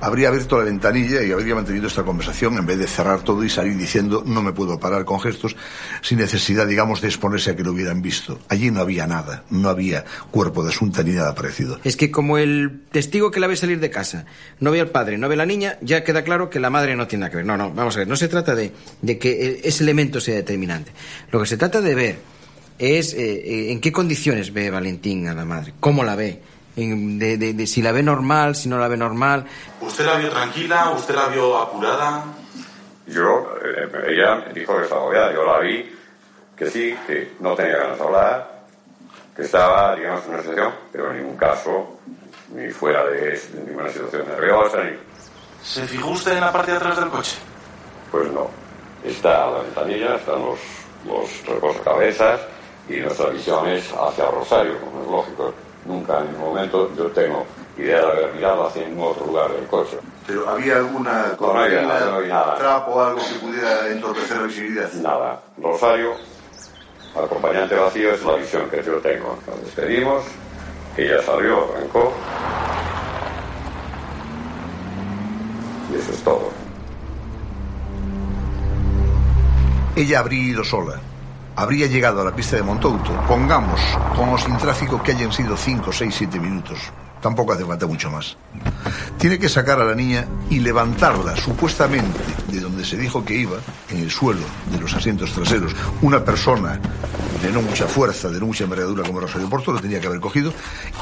[0.00, 3.50] Habría abierto la ventanilla y habría mantenido esta conversación en vez de cerrar todo y
[3.50, 5.56] salir diciendo no me puedo parar con gestos,
[6.02, 8.38] sin necesidad, digamos, de exponerse a que lo hubieran visto.
[8.48, 11.80] Allí no había nada, no había cuerpo de asunta ni nada parecido.
[11.82, 14.26] Es que como el testigo que la ve salir de casa
[14.60, 16.94] no ve al padre, no ve a la niña, ya queda claro que la madre
[16.94, 17.46] no tiene nada que ver.
[17.46, 18.72] No, no, vamos a ver, no se trata de,
[19.02, 20.92] de que ese elemento sea determinante.
[21.32, 22.33] Lo que se trata de ver
[22.78, 26.40] es eh, en qué condiciones ve Valentín a la madre, cómo la ve,
[26.76, 29.44] en- de, de- de si la ve normal, si no la ve normal.
[29.80, 30.90] ¿Usted la vio tranquila?
[30.90, 32.24] ¿Usted la vio apurada?
[33.06, 35.92] Yo, eh, ella me dijo que estaba agobiada, yo la vi,
[36.56, 38.64] que sí, que no tenía ganas de hablar,
[39.36, 41.98] que estaba, digamos, en una situación, pero en ningún caso,
[42.54, 44.96] ni fuera de, de ninguna situación nerviosa, ni...
[45.62, 47.36] ¿Se fijó usted en la parte de atrás del coche?
[48.10, 48.48] Pues no.
[49.04, 50.58] Está a la ventanilla, están los,
[51.06, 52.40] los reposacabezas
[52.88, 55.54] y nuestra visión es hacia Rosario, como es lógico.
[55.86, 57.44] Nunca en ningún momento yo tengo
[57.76, 59.98] idea de haber mirado hacia ningún otro lugar del coche.
[60.26, 64.92] Pero había alguna No, no no trapo, algo que pudiera entorpecer la visibilidad.
[64.94, 65.40] Nada.
[65.60, 66.14] Rosario,
[67.14, 69.38] acompañante vacío, es la visión que yo tengo.
[69.46, 70.24] Nos despedimos,
[70.96, 72.12] ella salió, arrancó.
[75.92, 76.50] Y eso es todo.
[79.96, 81.00] Ella habría ido sola.
[81.56, 83.80] Habría llegado a la pista de Montouto, pongamos,
[84.16, 86.78] con o sin tráfico, que hayan sido 5, 6, 7 minutos.
[87.20, 88.36] Tampoco hace falta mucho más.
[89.18, 93.56] Tiene que sacar a la niña y levantarla, supuestamente, de donde se dijo que iba,
[93.88, 95.74] en el suelo de los asientos traseros.
[96.02, 96.80] Una persona
[97.40, 100.20] de no mucha fuerza, de no mucha envergadura como Rosario Porto, lo tenía que haber
[100.20, 100.52] cogido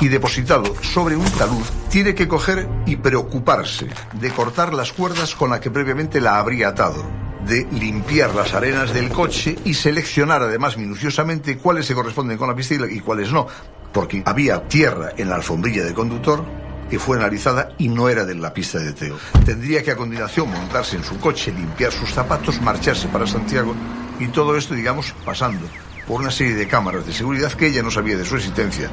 [0.01, 1.65] y depositado sobre un talud.
[1.89, 6.69] Tiene que coger y preocuparse de cortar las cuerdas con las que previamente la habría
[6.69, 12.49] atado de limpiar las arenas del coche y seleccionar además minuciosamente cuáles se corresponden con
[12.49, 13.47] la pista y cuáles no,
[13.93, 16.45] porque había tierra en la alfombrilla del conductor
[16.89, 19.17] que fue analizada y no era de la pista de Teo.
[19.45, 23.75] Tendría que a continuación montarse en su coche, limpiar sus zapatos, marcharse para Santiago
[24.21, 25.67] y todo esto, digamos, pasando
[26.07, 28.91] por una serie de cámaras de seguridad que ella no sabía de su existencia.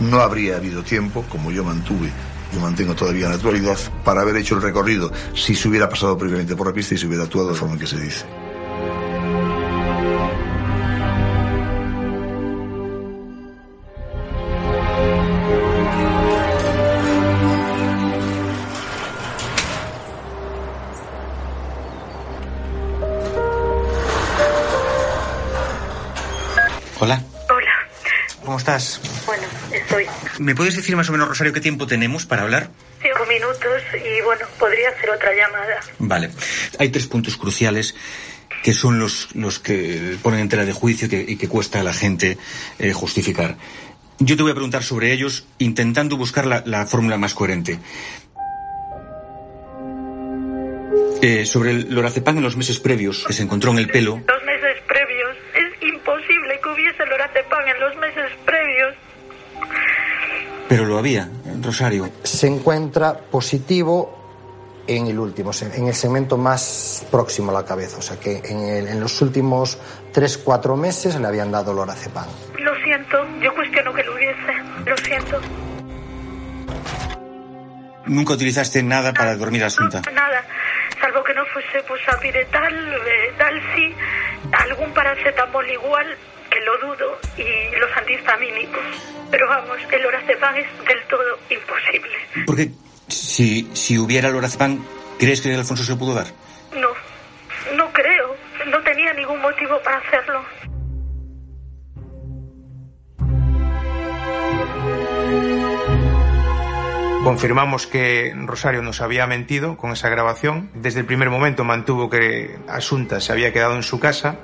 [0.00, 2.10] No habría habido tiempo, como yo mantuve
[2.52, 6.16] y mantengo todavía en la actualidad, para haber hecho el recorrido si se hubiera pasado
[6.16, 8.24] previamente por la pista y se hubiera actuado de forma en que se dice.
[27.00, 27.20] Hola.
[27.50, 27.72] Hola,
[28.44, 29.00] ¿Cómo estás?
[30.42, 32.68] ¿Me puedes decir más o menos, Rosario, qué tiempo tenemos para hablar?
[33.00, 35.80] cinco minutos y bueno, podría hacer otra llamada.
[35.98, 36.30] Vale.
[36.78, 37.94] Hay tres puntos cruciales
[38.62, 41.80] que son los, los que ponen en tela de juicio y que, y que cuesta
[41.80, 42.38] a la gente
[42.78, 43.56] eh, justificar.
[44.18, 47.78] Yo te voy a preguntar sobre ellos intentando buscar la, la fórmula más coherente.
[51.22, 54.44] Eh, sobre el lorazepam en los meses previos que se encontró en el pelo, Los
[54.44, 55.36] meses previos.
[55.54, 58.94] Es imposible que hubiese lorazepam en los meses previos.
[60.72, 61.28] Pero lo había,
[61.62, 62.08] Rosario.
[62.22, 64.18] Se encuentra positivo
[64.86, 67.98] en el último, en el segmento más próximo a la cabeza.
[67.98, 69.76] O sea que en, el- en los últimos
[70.14, 72.24] 3-4 meses le habían dado lorazepam.
[72.58, 74.54] Lo siento, yo cuestiono que lo hubiese.
[74.86, 75.40] Lo siento.
[78.06, 80.00] Nunca utilizaste nada para dormir asunta.
[80.12, 80.42] Nada.
[81.02, 83.94] Salvo que no fuese pues apiretal, eh, Dalsi,
[84.70, 86.06] algún paracetamol igual,
[86.52, 88.82] que lo dudo, y los antihistamínicos.
[89.30, 92.16] Pero vamos, el lorazepam es del todo imposible.
[92.46, 92.70] Porque
[93.08, 94.84] si, si hubiera lorazepam,
[95.18, 96.26] ¿crees que Alfonso se lo pudo dar?
[96.76, 96.88] No,
[97.76, 98.36] no creo.
[98.66, 100.44] No tenía ningún motivo para hacerlo.
[107.24, 110.70] Confirmamos que Rosario nos había mentido con esa grabación.
[110.74, 114.40] Desde el primer momento mantuvo que Asunta se había quedado en su casa.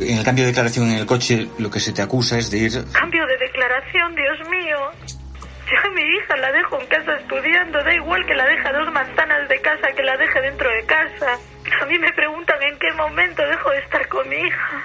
[0.00, 2.58] En el cambio de declaración en el coche, lo que se te acusa es de
[2.58, 2.72] ir...
[2.92, 4.78] Cambio de declaración, Dios mío.
[5.06, 8.72] Yo a mi hija la dejo en casa estudiando, da igual que la deje a
[8.72, 11.38] dos manzanas de casa que la deje dentro de casa.
[11.82, 14.84] A mí me preguntan en qué momento dejo de estar con mi hija.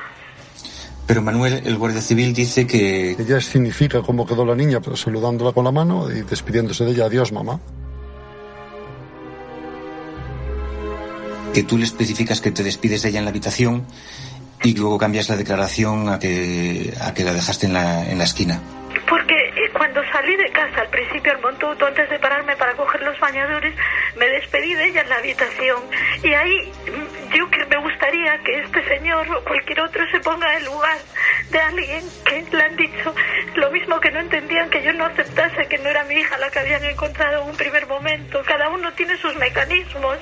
[1.08, 3.12] Pero Manuel, el guardia civil, dice que...
[3.12, 7.06] Ella significa cómo quedó la niña, pero saludándola con la mano y despidiéndose de ella.
[7.06, 7.60] Adiós, mamá.
[11.56, 13.86] que tú le especificas que te despides de ella en la habitación
[14.66, 18.24] y luego cambias la declaración a que, a que la dejaste en la, en la
[18.24, 18.60] esquina.
[19.08, 23.02] Porque eh, cuando salí de casa al principio al Montuto, antes de pararme para coger
[23.04, 23.76] los bañadores,
[24.18, 25.84] me despedí de ella en la habitación.
[26.24, 30.58] Y ahí mm, yo que me gustaría que este señor o cualquier otro se ponga
[30.58, 30.98] en lugar
[31.52, 33.14] de alguien que le han dicho
[33.56, 36.50] lo mismo que no entendían que yo no aceptase que no era mi hija la
[36.50, 38.42] que habían encontrado en un primer momento.
[38.48, 40.18] Cada uno tiene sus mecanismos.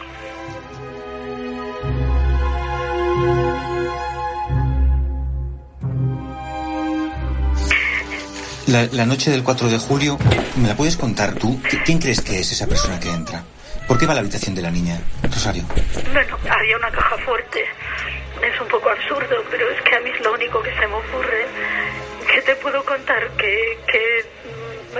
[8.73, 10.17] La, noche del 4 de julio,
[10.55, 11.61] ¿me la puedes contar tú?
[11.61, 13.43] ¿Qui- ¿Quién crees que es esa persona que entra?
[13.87, 15.63] ¿Por qué va a la habitación de la niña, Rosario?
[16.11, 17.63] Bueno, había una caja fuerte.
[18.41, 20.93] Es un poco absurdo, pero es que a mí es lo único que se me
[20.95, 21.45] ocurre.
[22.33, 23.29] ¿Qué te puedo contar?
[23.37, 24.25] Que, que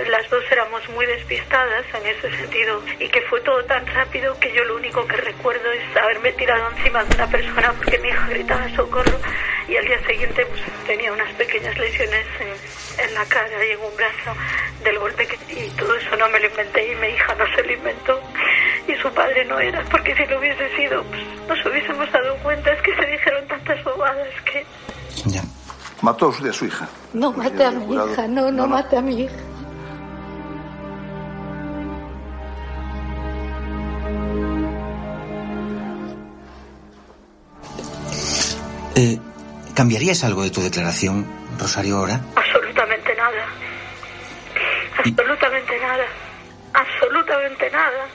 [0.02, 4.52] las dos éramos muy despistadas en ese sentido y que fue todo tan rápido que
[4.52, 8.28] yo lo único que recuerdo es haberme tirado encima de una persona porque mi hija
[8.28, 9.18] gritaba socorro
[9.68, 13.80] y al día siguiente pues, tenía unas pequeñas lesiones en, en la cara y en
[13.80, 14.34] un brazo
[14.82, 17.62] del golpe que y todo eso no me lo inventé y mi hija no se
[17.62, 18.20] lo inventó
[18.88, 22.72] y su padre no era porque si lo hubiese sido pues, nos hubiésemos dado cuenta
[22.72, 24.64] es que se dijeron tantas bobadas que
[26.04, 26.86] Mató a usted a su hija.
[27.14, 29.53] No mate a mi hija, no, no mate a mi hija.
[38.96, 39.18] Eh,
[39.74, 41.26] ¿Cambiarías algo de tu declaración,
[41.58, 42.20] Rosario, ahora?
[42.36, 43.44] absolutamente nada
[44.98, 46.04] absolutamente nada
[46.72, 48.06] absolutamente nada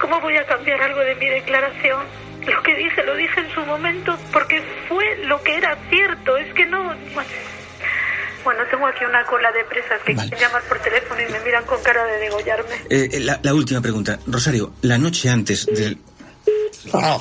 [0.00, 2.02] ¿cómo voy a cambiar algo de mi declaración?
[2.46, 6.52] lo que dije lo dije en su momento porque fue lo que era cierto es
[6.54, 6.94] que no
[8.44, 11.64] bueno, tengo aquí una cola de presas que quieren llamar por teléfono y me miran
[11.64, 14.20] con cara de degollarme Eh, eh, la, la última pregunta.
[14.24, 15.98] Rosario, la noche antes del...
[16.92, 17.18] Ah.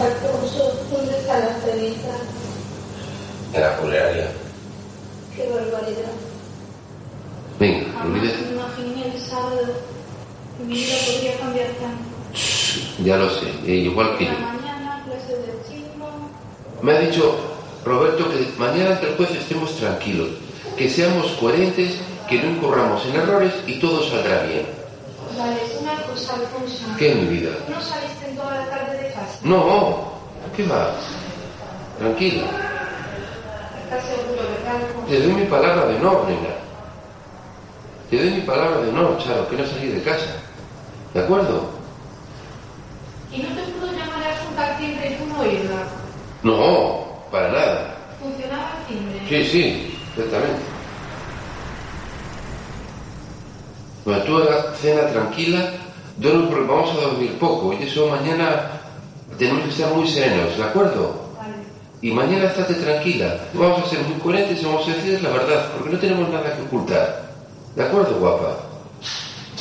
[0.00, 2.16] Alfonso, ¿dónde está la cenita?
[3.52, 4.28] En la funeraria.
[5.34, 6.12] Qué barbaridad.
[7.58, 8.42] Venga, olvídate.
[8.42, 9.88] me imaginé el sábado
[10.66, 13.04] mi vida podría cambiar tanto.
[13.04, 14.32] Ya lo sé, eh, igual que yo.
[14.32, 16.06] La mañana, clase de chino.
[16.82, 17.36] Me ha dicho
[17.84, 20.28] Roberto que mañana ante el juez estemos tranquilos,
[20.76, 21.96] que seamos coherentes,
[22.28, 24.77] que no incurramos en errores y todo saldrá bien.
[25.80, 26.84] Una cosa, Alfonso.
[26.98, 27.50] ¿Qué, mi vida?
[27.68, 29.38] ¿No saliste en toda la tarde de casa?
[29.42, 30.12] No,
[30.56, 30.94] ¿qué va?
[31.98, 32.44] Tranquila.
[33.84, 35.08] ¿Estás seguro, verdad, Alfonso?
[35.08, 36.54] Te doy mi palabra de honor, nena.
[38.10, 40.36] Te doy mi palabra de honor, Charo, que no salí de casa.
[41.14, 41.70] ¿De acuerdo?
[43.30, 45.86] ¿Y no te pudo llamar a su timbre y tú no irla?
[46.42, 47.94] No, para nada.
[48.20, 49.28] ¿Funcionaba el timbre?
[49.28, 50.77] Sí, sí, exactamente.
[54.04, 54.40] Bueno, tú
[54.80, 55.72] cena tranquila,
[56.20, 58.70] porque vamos a dormir poco y eso mañana
[59.38, 61.28] tenemos que estar muy serenos, ¿de acuerdo?
[62.00, 65.72] Y mañana estate tranquila, vamos a ser muy coherentes y vamos a decir la verdad,
[65.76, 67.28] porque no tenemos nada que ocultar.
[67.74, 68.56] ¿De acuerdo, guapa?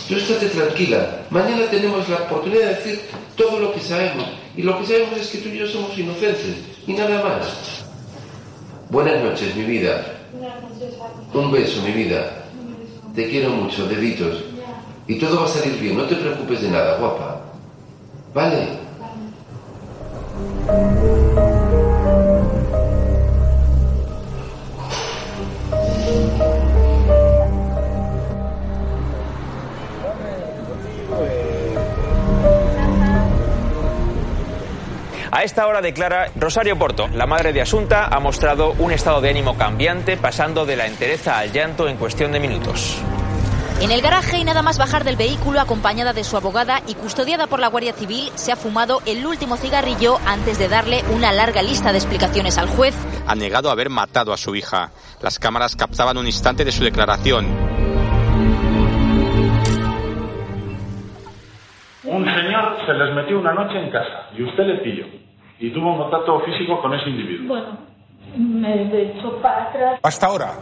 [0.08, 1.26] Tú estate tranquila.
[1.30, 3.02] Mañana tenemos la oportunidad de decir
[3.36, 4.26] todo lo que sabemos.
[4.56, 6.56] Y lo que sabemos es que tú y yo somos inocentes.
[6.88, 7.84] Y nada más.
[8.90, 10.02] Buenas noches, mi vida.
[11.34, 12.47] Un beso, mi vida.
[13.18, 14.44] Te quiero mucho, deditos.
[15.08, 15.98] Y todo va a salir bien.
[15.98, 17.42] No te preocupes de nada, guapa.
[18.32, 18.78] ¿Vale?
[35.48, 37.08] Esta hora declara Rosario Porto.
[37.08, 41.40] La madre de Asunta ha mostrado un estado de ánimo cambiante, pasando de la entereza
[41.40, 43.02] al llanto en cuestión de minutos.
[43.80, 47.48] En el garaje y nada más bajar del vehículo acompañada de su abogada y custodiada
[47.48, 51.64] por la Guardia Civil, se ha fumado el último cigarrillo antes de darle una larga
[51.64, 52.96] lista de explicaciones al juez.
[53.26, 54.92] Ha negado haber matado a su hija.
[55.22, 57.46] Las cámaras captaban un instante de su declaración.
[62.04, 65.27] Un señor se les metió una noche en casa y usted le pilló.
[65.60, 67.48] Y tuvo un contacto físico con ese individuo.
[67.48, 67.78] Bueno,
[68.38, 70.00] me echó para atrás.
[70.04, 70.54] Hasta ahora,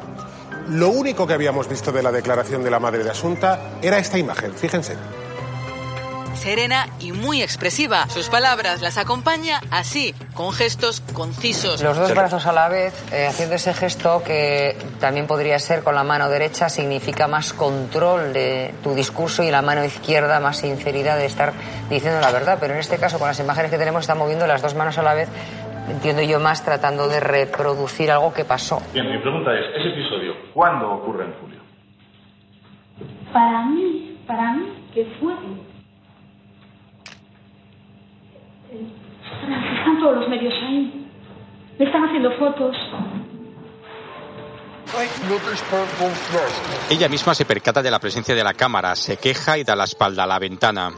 [0.70, 4.18] lo único que habíamos visto de la declaración de la madre de Asunta era esta
[4.18, 4.96] imagen, fíjense.
[6.36, 8.08] Serena y muy expresiva.
[8.10, 11.82] Sus palabras las acompaña así, con gestos concisos.
[11.82, 15.96] Los dos brazos a la vez, eh, haciendo ese gesto que también podría ser con
[15.96, 21.18] la mano derecha, significa más control de tu discurso y la mano izquierda más sinceridad
[21.18, 21.54] de estar
[21.90, 22.58] diciendo la verdad.
[22.60, 25.04] Pero en este caso, con las imágenes que tenemos, está moviendo las dos manos a
[25.04, 25.30] la vez,
[25.90, 28.82] entiendo yo más tratando de reproducir algo que pasó.
[28.94, 31.60] Bien, mi pregunta es, ese episodio, ¿cuándo ocurre en julio?
[33.34, 35.34] Para mí, para mí, que fue.
[39.78, 41.08] Están todos los medios ahí.
[41.78, 42.76] Me están haciendo fotos.
[46.90, 49.84] Ella misma se percata de la presencia de la cámara, se queja y da la
[49.84, 50.92] espalda a la ventana.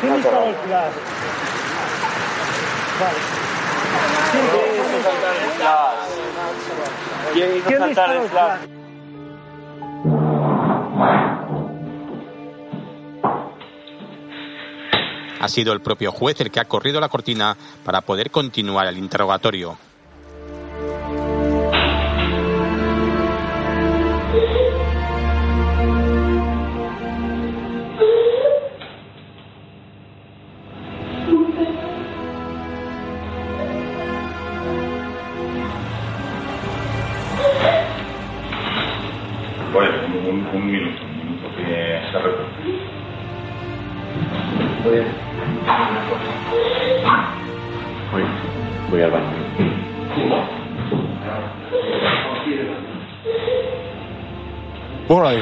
[0.00, 0.32] ¿Quién está?
[7.32, 8.60] ¿Quién hizo saltar el flash?
[15.42, 18.96] Ha sido el propio juez el que ha corrido la cortina para poder continuar el
[18.96, 19.76] interrogatorio.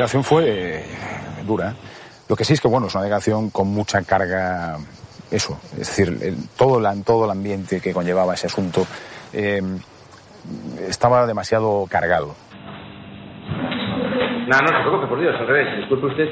[0.00, 0.84] Bueno, la declaración fue eh,
[1.46, 1.74] dura.
[2.28, 4.78] Lo que sí es que, bueno, es una declaración con mucha carga,
[5.30, 8.86] eso, es decir, el- todo, la- todo el ambiente que conllevaba ese asunto
[9.32, 9.60] eh,
[10.88, 12.34] estaba demasiado cargado.
[14.48, 15.76] No, no se preocupe, por Dios, al revés.
[15.78, 16.28] Disculpe usted.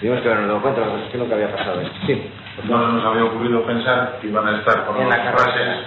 [0.00, 1.80] Tuvimos que habernos dado cuenta que es lo que había pasado.
[2.06, 2.30] Sí.
[2.64, 5.86] No nos había ocurrido pensar que iban a estar con En los la frases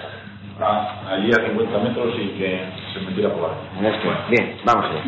[0.62, 3.91] a- allí a 50 metros y que se metiera por ahí.
[4.30, 5.03] Bien, vamos allá.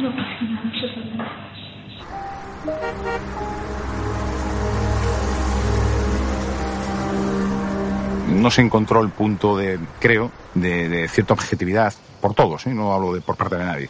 [8.28, 12.74] No se encontró el punto de, creo, de, cierta objetividad por todos, ¿eh?
[12.74, 13.90] no hablo de por parte de nadie,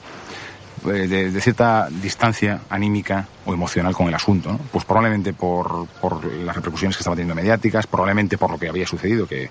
[0.85, 4.57] eh, de, cierta distancia anímica o emocional con el asunto.
[4.71, 8.87] Pues probablemente por, por las repercusiones que estaba teniendo mediáticas, probablemente por lo que había
[8.87, 9.49] sucedido, que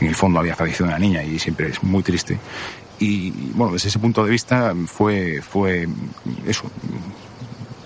[0.00, 2.38] en el fondo había fallecido una niña y siempre es muy triste.
[2.98, 5.88] Y bueno, desde ese punto de vista fue, fue
[6.46, 6.70] eso,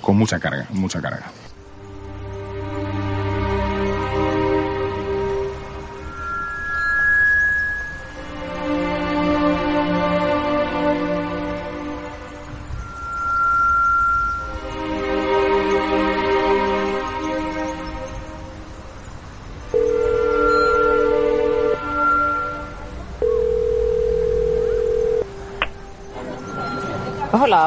[0.06, 1.45] con mucha carga, mucha carga.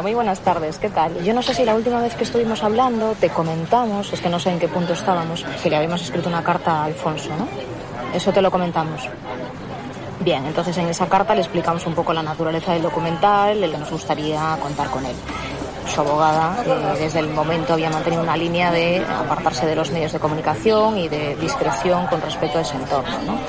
[0.01, 1.21] Muy buenas tardes, ¿qué tal?
[1.23, 4.39] Yo no sé si la última vez que estuvimos hablando te comentamos, es que no
[4.39, 7.47] sé en qué punto estábamos, que le habíamos escrito una carta a Alfonso, ¿no?
[8.15, 9.09] Eso te lo comentamos.
[10.21, 13.77] Bien, entonces en esa carta le explicamos un poco la naturaleza del documental, el que
[13.77, 15.15] nos gustaría contar con él.
[15.93, 20.13] Su abogada eh, desde el momento había mantenido una línea de apartarse de los medios
[20.13, 23.17] de comunicación y de discreción con respecto a ese entorno.
[23.25, 23.39] ¿no?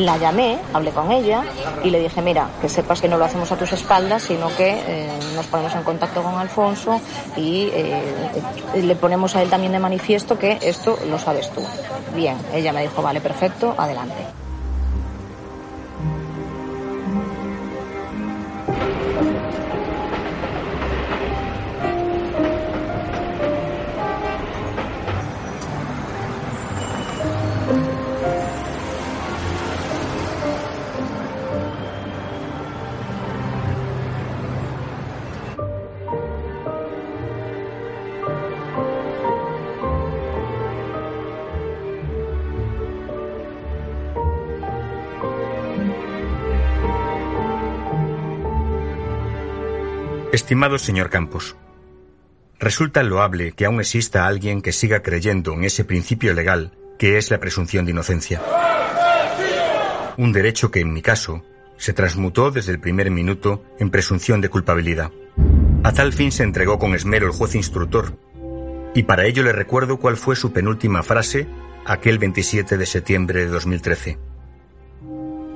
[0.00, 1.44] La llamé, hablé con ella
[1.84, 4.82] y le dije, mira, que sepas que no lo hacemos a tus espaldas, sino que
[4.86, 7.00] eh, nos ponemos en contacto con Alfonso
[7.36, 8.02] y eh,
[8.82, 11.62] le ponemos a él también de manifiesto que esto lo sabes tú.
[12.14, 14.39] Bien, ella me dijo, vale, perfecto, adelante.
[50.50, 51.54] Estimado señor Campos,
[52.58, 57.30] resulta loable que aún exista alguien que siga creyendo en ese principio legal que es
[57.30, 58.42] la presunción de inocencia.
[60.16, 61.44] Un derecho que, en mi caso,
[61.76, 65.12] se transmutó desde el primer minuto en presunción de culpabilidad.
[65.84, 68.18] A tal fin se entregó con esmero el juez instructor,
[68.92, 71.46] y para ello le recuerdo cuál fue su penúltima frase
[71.86, 74.18] aquel 27 de septiembre de 2013.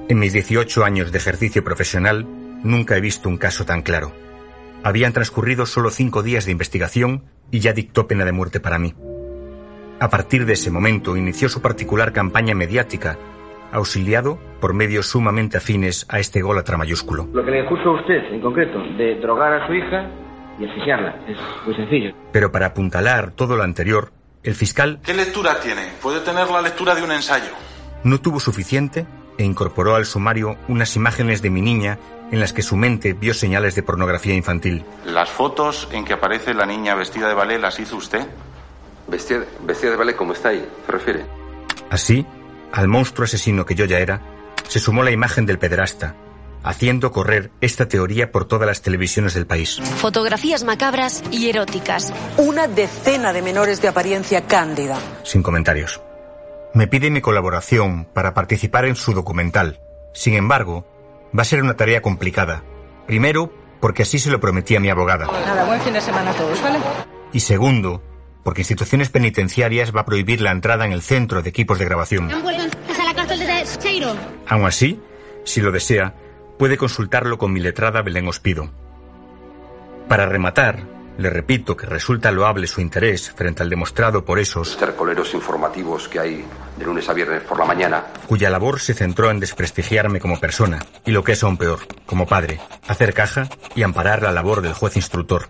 [0.08, 2.28] En mis 18 años de ejercicio profesional
[2.62, 4.22] nunca he visto un caso tan claro.
[4.84, 8.92] Habían transcurrido solo cinco días de investigación y ya dictó pena de muerte para mí.
[9.98, 13.16] A partir de ese momento inició su particular campaña mediática,
[13.72, 17.26] auxiliado por medios sumamente afines a este gólatra mayúsculo.
[17.32, 20.10] Lo que le acuso a usted, en concreto, de drogar a su hija
[20.58, 21.18] y asfixiarla.
[21.28, 22.14] Es muy sencillo.
[22.30, 24.12] Pero para apuntalar todo lo anterior,
[24.42, 25.80] el fiscal ¿Qué lectura tiene?
[26.02, 27.52] Puede tener la lectura de un ensayo.
[28.02, 29.06] no tuvo suficiente
[29.38, 31.98] e incorporó al sumario unas imágenes de mi niña
[32.34, 34.84] en las que su mente vio señales de pornografía infantil.
[35.06, 38.26] ¿Las fotos en que aparece la niña vestida de ballet las hizo usted?
[39.06, 41.24] Vestida, vestida de ballet como está ahí, se refiere.
[41.90, 42.26] Así,
[42.72, 44.20] al monstruo asesino que yo ya era,
[44.68, 46.16] se sumó la imagen del pederasta,
[46.64, 49.80] haciendo correr esta teoría por todas las televisiones del país.
[49.98, 52.12] Fotografías macabras y eróticas.
[52.36, 54.98] Una decena de menores de apariencia cándida.
[55.22, 56.00] Sin comentarios.
[56.72, 59.78] Me pide mi colaboración para participar en su documental.
[60.12, 60.84] Sin embargo,
[61.36, 62.62] va a ser una tarea complicada.
[63.06, 65.26] Primero, porque así se lo prometí a mi abogada.
[65.26, 66.78] Nada, buen fin de semana a todos, ¿vale?
[67.32, 68.02] Y segundo,
[68.42, 72.30] porque instituciones penitenciarias va a prohibir la entrada en el centro de equipos de grabación.
[72.30, 74.14] Han vuelto a la cárcel de Cheiro.
[74.46, 75.00] Aún así,
[75.44, 76.14] si lo desea,
[76.58, 78.70] puede consultarlo con mi letrada Belén Ospido.
[80.08, 85.32] Para rematar, le repito que resulta loable su interés frente al demostrado por esos Tercoleros
[85.34, 86.44] informativos que hay
[86.76, 88.04] de lunes a viernes por la mañana.
[88.26, 92.26] cuya labor se centró en desprestigiarme como persona, y lo que es aún peor, como
[92.26, 95.48] padre, hacer caja y amparar la labor del juez instructor.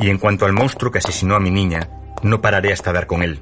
[0.00, 1.90] Y en cuanto al monstruo que asesinó a mi niña,
[2.22, 3.40] no pararé hasta dar con él.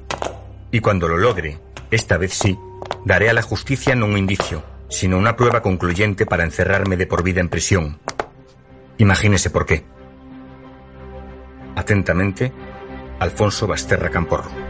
[0.71, 1.59] Y cuando lo logre,
[1.91, 2.59] esta vez sí,
[3.05, 7.23] daré a la justicia no un indicio, sino una prueba concluyente para encerrarme de por
[7.23, 7.99] vida en prisión.
[8.97, 9.85] Imagínese por qué.
[11.79, 12.51] Atentamente,
[13.19, 14.68] Alfonso Basterra Camporro.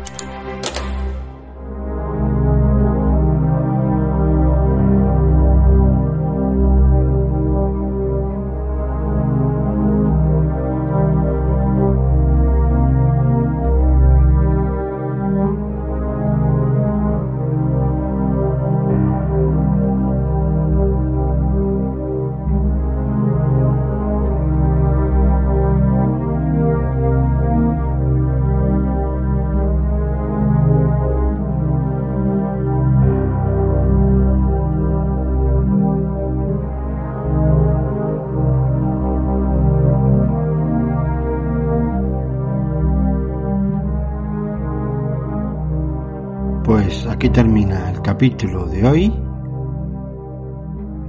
[47.20, 49.14] Aquí termina el capítulo de hoy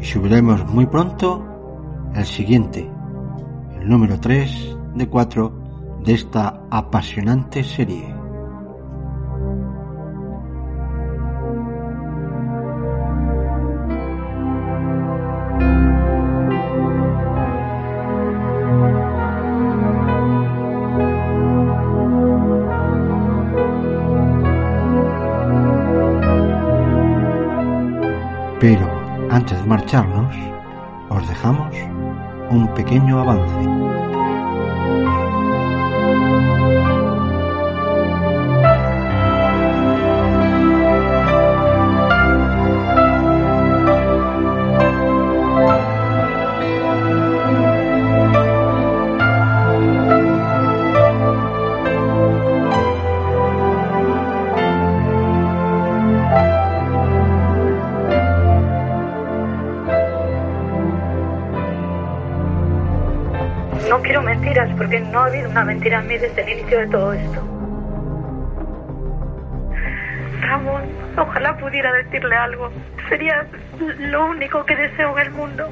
[0.00, 1.46] y subiremos muy pronto
[2.16, 2.90] el siguiente,
[3.78, 5.52] el número 3 de 4
[6.04, 8.19] de esta apasionante serie.
[28.60, 28.86] Pero
[29.30, 30.36] antes de marcharnos,
[31.08, 31.74] os dejamos
[32.50, 33.89] un pequeño avance.
[65.10, 67.42] No ha habido una mentira en mí desde el inicio de todo esto.
[70.40, 70.82] Ramón,
[71.18, 72.70] ojalá pudiera decirle algo.
[73.08, 73.46] Sería
[73.98, 75.68] lo único que deseo en el mundo.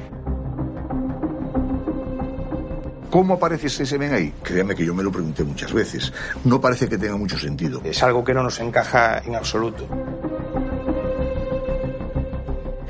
[3.09, 4.33] ¿Cómo aparece ese semen ahí?
[4.43, 6.13] Créame que yo me lo pregunté muchas veces.
[6.43, 7.81] No parece que tenga mucho sentido.
[7.83, 9.87] Es algo que no nos encaja en absoluto.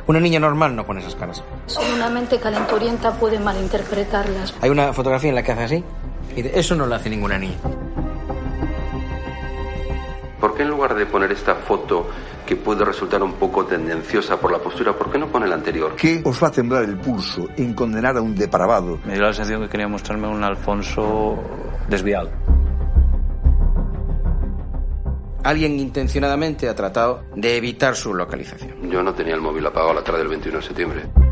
[0.08, 1.42] Una niña normal no pone esas caras.
[1.68, 4.56] Solo una mente calenturienta puede malinterpretarlas.
[4.60, 5.86] Hay una fotografía en la que hace así
[6.40, 7.58] y eso no lo hace ninguna niña.
[10.40, 12.08] ¿Por qué en lugar de poner esta foto
[12.50, 15.96] que puede resultar un poco tendenciosa por la postura, ¿por qué no pone la anterior?
[15.96, 19.00] ¿Qué os va a temblar el pulso en condenar a un depravado?
[19.06, 21.38] Me dio la sensación que quería mostrarme un Alfonso
[21.88, 22.32] desviado.
[25.44, 28.90] Alguien intencionadamente ha tratado de evitar su localización.
[28.90, 31.29] Yo no tenía el móvil apagado a la tarde del 21 de septiembre.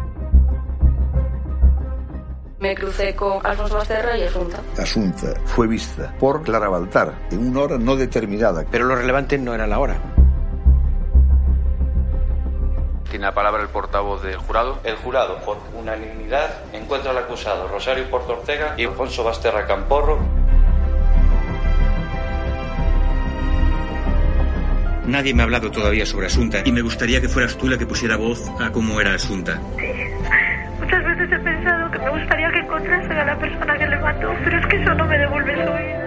[2.59, 4.59] Me crucé con Alfonso Basterra y Asunta.
[4.79, 8.65] Asunta fue vista por Clara Baltar en una hora no determinada.
[8.71, 9.97] Pero lo relevante no era la hora.
[13.11, 14.79] Tiene la palabra el portavoz del jurado.
[14.83, 20.17] El jurado, por unanimidad, encuentra al acusado Rosario Porto Ortega y Alfonso Basterra Camporro.
[25.05, 27.85] Nadie me ha hablado todavía sobre Asunta y me gustaría que fueras tú la que
[27.85, 29.61] pusiera voz a cómo era Asunta.
[29.77, 30.46] Sí.
[32.87, 35.73] Encontrasen a la persona que le mató, pero es que eso no me devuelve su
[35.73, 36.06] vida.